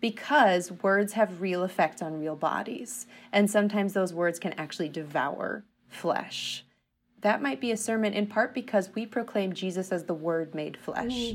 because 0.00 0.70
words 0.70 1.12
have 1.12 1.40
real 1.40 1.62
effects 1.62 2.02
on 2.02 2.20
real 2.20 2.36
bodies. 2.36 3.06
And 3.32 3.50
sometimes 3.50 3.92
those 3.92 4.12
words 4.12 4.38
can 4.38 4.54
actually 4.54 4.88
devour 4.88 5.64
flesh. 5.88 6.64
That 7.20 7.42
might 7.42 7.60
be 7.60 7.72
a 7.72 7.76
sermon 7.76 8.12
in 8.12 8.26
part 8.26 8.54
because 8.54 8.90
we 8.94 9.06
proclaim 9.06 9.52
Jesus 9.52 9.90
as 9.90 10.04
the 10.04 10.14
Word 10.14 10.54
made 10.54 10.76
flesh. 10.76 11.34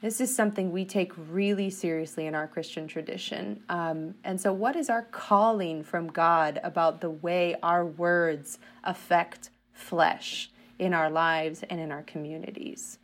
This 0.00 0.20
is 0.20 0.34
something 0.34 0.70
we 0.70 0.84
take 0.84 1.12
really 1.16 1.70
seriously 1.70 2.26
in 2.26 2.34
our 2.34 2.46
Christian 2.46 2.86
tradition. 2.86 3.64
Um, 3.68 4.14
and 4.22 4.40
so, 4.40 4.52
what 4.52 4.76
is 4.76 4.88
our 4.88 5.02
calling 5.02 5.82
from 5.82 6.06
God 6.08 6.60
about 6.62 7.00
the 7.00 7.10
way 7.10 7.56
our 7.62 7.84
words 7.84 8.58
affect 8.84 9.50
flesh 9.72 10.50
in 10.78 10.94
our 10.94 11.10
lives 11.10 11.64
and 11.68 11.80
in 11.80 11.90
our 11.90 12.02
communities? 12.02 12.98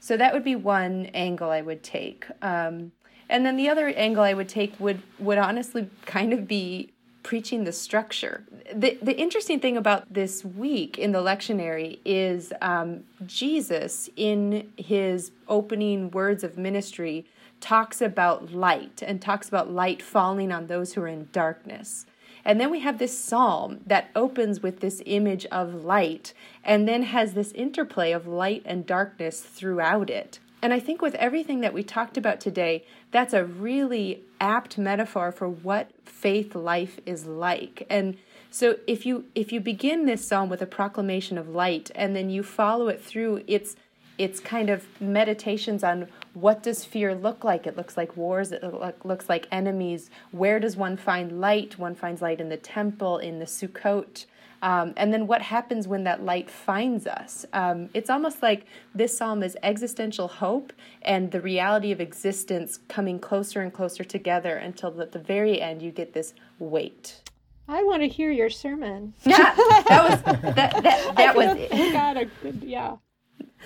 So 0.00 0.16
that 0.16 0.32
would 0.32 0.44
be 0.44 0.56
one 0.56 1.06
angle 1.12 1.50
I 1.50 1.60
would 1.60 1.82
take. 1.82 2.24
Um, 2.40 2.92
and 3.28 3.44
then 3.44 3.56
the 3.56 3.68
other 3.68 3.88
angle 3.88 4.24
I 4.24 4.32
would 4.32 4.48
take 4.48 4.80
would 4.80 5.02
would 5.18 5.38
honestly 5.38 5.90
kind 6.06 6.32
of 6.32 6.48
be 6.48 6.92
preaching 7.22 7.64
the 7.64 7.72
structure. 7.72 8.44
The, 8.74 8.98
the 9.02 9.16
interesting 9.16 9.60
thing 9.60 9.76
about 9.76 10.12
this 10.12 10.44
week 10.44 10.98
in 10.98 11.12
the 11.12 11.18
lectionary 11.18 11.98
is 12.04 12.52
um, 12.60 13.04
Jesus, 13.26 14.08
in 14.16 14.72
his 14.76 15.32
opening 15.48 16.10
words 16.10 16.42
of 16.44 16.56
ministry, 16.56 17.26
talks 17.60 18.00
about 18.00 18.52
light 18.52 19.02
and 19.02 19.20
talks 19.20 19.48
about 19.48 19.70
light 19.70 20.02
falling 20.02 20.50
on 20.50 20.66
those 20.66 20.94
who 20.94 21.02
are 21.02 21.08
in 21.08 21.28
darkness. 21.32 22.06
And 22.44 22.58
then 22.58 22.70
we 22.70 22.80
have 22.80 22.98
this 22.98 23.18
psalm 23.18 23.80
that 23.86 24.10
opens 24.16 24.62
with 24.62 24.80
this 24.80 25.02
image 25.04 25.44
of 25.46 25.74
light 25.74 26.32
and 26.64 26.88
then 26.88 27.02
has 27.02 27.34
this 27.34 27.52
interplay 27.52 28.12
of 28.12 28.26
light 28.26 28.62
and 28.64 28.86
darkness 28.86 29.40
throughout 29.40 30.08
it. 30.08 30.38
And 30.62 30.72
I 30.72 30.80
think 30.80 31.00
with 31.00 31.14
everything 31.14 31.60
that 31.60 31.72
we 31.72 31.82
talked 31.82 32.16
about 32.16 32.40
today, 32.40 32.84
that's 33.10 33.32
a 33.32 33.44
really 33.44 34.22
apt 34.40 34.78
metaphor 34.78 35.32
for 35.32 35.48
what 35.48 35.90
faith 36.04 36.54
life 36.54 37.00
is 37.06 37.26
like. 37.26 37.86
And 37.88 38.16
so 38.50 38.76
if 38.86 39.06
you 39.06 39.26
if 39.34 39.52
you 39.52 39.60
begin 39.60 40.06
this 40.06 40.26
psalm 40.26 40.48
with 40.48 40.60
a 40.60 40.66
proclamation 40.66 41.38
of 41.38 41.48
light 41.48 41.90
and 41.94 42.14
then 42.14 42.30
you 42.30 42.42
follow 42.42 42.88
it 42.88 43.02
through 43.02 43.44
its 43.46 43.76
it's 44.18 44.38
kind 44.38 44.68
of 44.68 44.86
meditations 45.00 45.82
on 45.82 46.06
what 46.34 46.62
does 46.62 46.84
fear 46.84 47.14
look 47.14 47.42
like? 47.42 47.66
It 47.66 47.76
looks 47.76 47.96
like 47.96 48.16
wars 48.16 48.52
it 48.52 48.62
looks 49.04 49.28
like 49.28 49.46
enemies. 49.50 50.10
Where 50.30 50.60
does 50.60 50.76
one 50.76 50.96
find 50.96 51.40
light? 51.40 51.78
One 51.78 51.94
finds 51.94 52.20
light 52.20 52.40
in 52.40 52.50
the 52.50 52.56
temple 52.56 53.18
in 53.18 53.38
the 53.38 53.46
sukkot 53.46 54.26
um, 54.62 54.92
and 54.96 55.12
then 55.12 55.26
what 55.26 55.42
happens 55.42 55.88
when 55.88 56.04
that 56.04 56.22
light 56.22 56.50
finds 56.50 57.06
us? 57.06 57.46
Um, 57.52 57.88
it's 57.94 58.10
almost 58.10 58.42
like 58.42 58.66
this 58.94 59.16
psalm 59.16 59.42
is 59.42 59.56
existential 59.62 60.28
hope 60.28 60.72
and 61.02 61.30
the 61.30 61.40
reality 61.40 61.92
of 61.92 62.00
existence 62.00 62.78
coming 62.88 63.18
closer 63.18 63.62
and 63.62 63.72
closer 63.72 64.04
together 64.04 64.56
until 64.56 65.00
at 65.00 65.12
the 65.12 65.18
very 65.18 65.60
end 65.60 65.82
you 65.82 65.90
get 65.90 66.12
this 66.12 66.34
wait. 66.58 67.22
I 67.68 67.84
want 67.84 68.02
to 68.02 68.08
hear 68.08 68.30
your 68.30 68.50
sermon. 68.50 69.14
Yeah, 69.24 69.54
that 69.54 70.10
was 70.10 70.22
that 70.22 70.82
that, 70.82 71.14
that 71.16 71.36
was 71.36 71.56
it. 71.56 71.92
Got 71.92 72.16
a 72.16 72.24
good 72.42 72.62
yeah. 72.64 72.96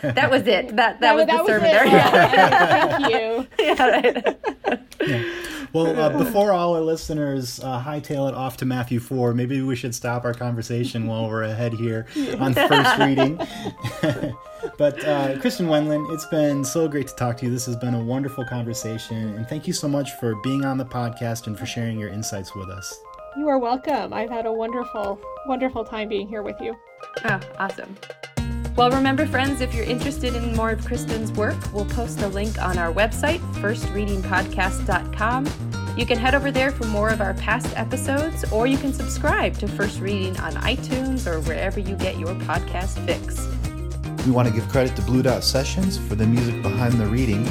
That 0.03 0.31
was 0.31 0.43
it. 0.43 0.77
That 0.77 1.01
that, 1.01 1.01
that 1.01 1.17
was 1.17 1.27
the 1.27 1.47
sermon. 1.47 1.71
There. 1.71 1.87
Yeah. 1.87 2.99
Thank 2.99 3.15
you. 3.15 3.47
Yeah, 3.59 3.89
right. 3.89 4.39
yeah. 5.01 5.25
Well, 5.75 5.99
uh, 5.99 6.09
before 6.25 6.53
all 6.53 6.75
our 6.75 6.81
listeners 6.81 7.61
uh, 7.61 7.83
hightail 7.83 8.29
it 8.29 8.35
off 8.35 8.57
to 8.59 8.65
Matthew 8.65 9.01
4, 9.01 9.35
maybe 9.35 9.61
we 9.61 9.75
should 9.75 9.95
stop 9.95 10.25
our 10.25 10.33
conversation 10.33 11.07
while 11.09 11.29
we're 11.29 11.43
ahead 11.43 11.75
here 11.75 12.07
on 12.39 12.55
first 12.55 12.99
reading. 12.99 13.37
but 14.79 15.05
uh, 15.05 15.35
Kristin 15.41 15.67
Wendland, 15.67 16.11
it's 16.15 16.27
been 16.27 16.65
so 16.65 16.89
great 16.89 17.09
to 17.09 17.15
talk 17.17 17.37
to 17.39 17.47
you. 17.47 17.51
This 17.51 17.67
has 17.67 17.77
been 17.77 17.95
a 17.95 18.03
wonderful 18.03 18.45
conversation, 18.45 19.35
and 19.37 19.47
thank 19.49 19.67
you 19.67 19.73
so 19.73 19.89
much 19.89 20.13
for 20.13 20.37
being 20.43 20.65
on 20.65 20.79
the 20.79 20.87
podcast 20.87 21.49
and 21.49 21.59
for 21.59 21.67
sharing 21.67 21.99
your 21.99 22.09
insights 22.09 22.55
with 22.55 22.71
us. 22.71 22.97
You 23.37 23.49
are 23.49 23.59
welcome. 23.59 24.13
I've 24.13 24.31
had 24.31 24.47
a 24.47 24.53
wonderful, 24.53 25.21
wonderful 25.47 25.85
time 25.85 26.09
being 26.09 26.29
here 26.29 26.45
with 26.45 26.61
you. 26.61 26.77
Oh, 27.25 27.41
awesome. 27.59 27.97
Well, 28.77 28.91
remember, 28.91 29.25
friends, 29.25 29.61
if 29.61 29.73
you're 29.73 29.85
interested 29.85 30.35
in 30.35 30.57
more 30.57 30.71
of 30.71 30.81
Kristin's 30.81 31.31
work, 31.33 31.55
we'll 31.73 31.85
post 31.85 32.21
a 32.23 32.29
link 32.29 32.61
on 32.61 32.77
our 32.77 32.93
website, 32.93 33.39
firstreadingpodcast.com. 33.61 35.47
You 35.97 36.05
can 36.05 36.19
head 36.19 36.35
over 36.35 36.51
there 36.51 36.73
for 36.73 36.85
more 36.87 37.11
of 37.11 37.21
our 37.21 37.35
past 37.35 37.73
episodes, 37.77 38.45
or 38.51 38.67
you 38.67 38.77
can 38.77 38.93
subscribe 38.93 39.57
to 39.59 39.69
First 39.69 40.01
Reading 40.01 40.37
on 40.41 40.55
iTunes 40.55 41.25
or 41.29 41.41
wherever 41.43 41.79
you 41.79 41.95
get 41.95 42.19
your 42.19 42.35
podcast 42.35 42.99
fix. 43.07 43.47
We 44.27 44.33
want 44.33 44.49
to 44.49 44.55
give 44.55 44.69
credit 44.69 44.97
to 44.97 45.03
Blue 45.03 45.23
Dot 45.23 45.45
Sessions 45.45 45.97
for 45.97 46.17
the 46.17 46.27
music 46.27 46.61
behind 46.61 46.95
the 46.95 47.07
reading, 47.07 47.47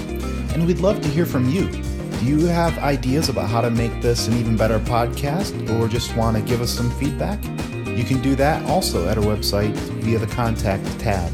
and 0.51 0.67
we'd 0.67 0.79
love 0.79 0.99
to 1.03 1.07
hear 1.07 1.25
from 1.25 1.47
you. 1.49 1.69
Do 1.69 2.25
you 2.25 2.47
have 2.47 2.77
ideas 2.79 3.29
about 3.29 3.49
how 3.49 3.61
to 3.61 3.69
make 3.69 4.01
this 4.01 4.27
an 4.27 4.33
even 4.33 4.57
better 4.57 4.79
podcast, 4.79 5.69
or 5.69 5.87
just 5.87 6.17
want 6.17 6.35
to 6.35 6.43
give 6.43 6.59
us 6.61 6.69
some 6.69 6.91
feedback? 6.99 7.41
You 7.95 8.03
can 8.03 8.21
do 8.21 8.35
that 8.35 8.67
also 8.69 9.07
at 9.07 9.17
our 9.17 9.23
website 9.23 9.73
via 10.03 10.19
the 10.19 10.27
contact 10.27 10.85
tab. 10.99 11.31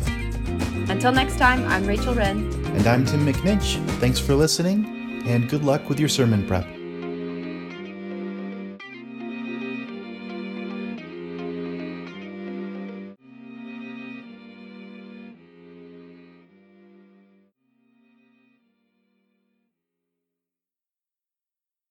Until 0.89 1.11
next 1.11 1.37
time, 1.37 1.65
I'm 1.67 1.85
Rachel 1.85 2.13
Wren. 2.13 2.53
And 2.75 2.85
I'm 2.87 3.05
Tim 3.05 3.25
McNinch. 3.25 3.83
Thanks 3.99 4.19
for 4.19 4.35
listening, 4.35 5.23
and 5.25 5.49
good 5.49 5.63
luck 5.63 5.87
with 5.89 5.99
your 5.99 6.09
sermon 6.09 6.45
prep. 6.47 6.78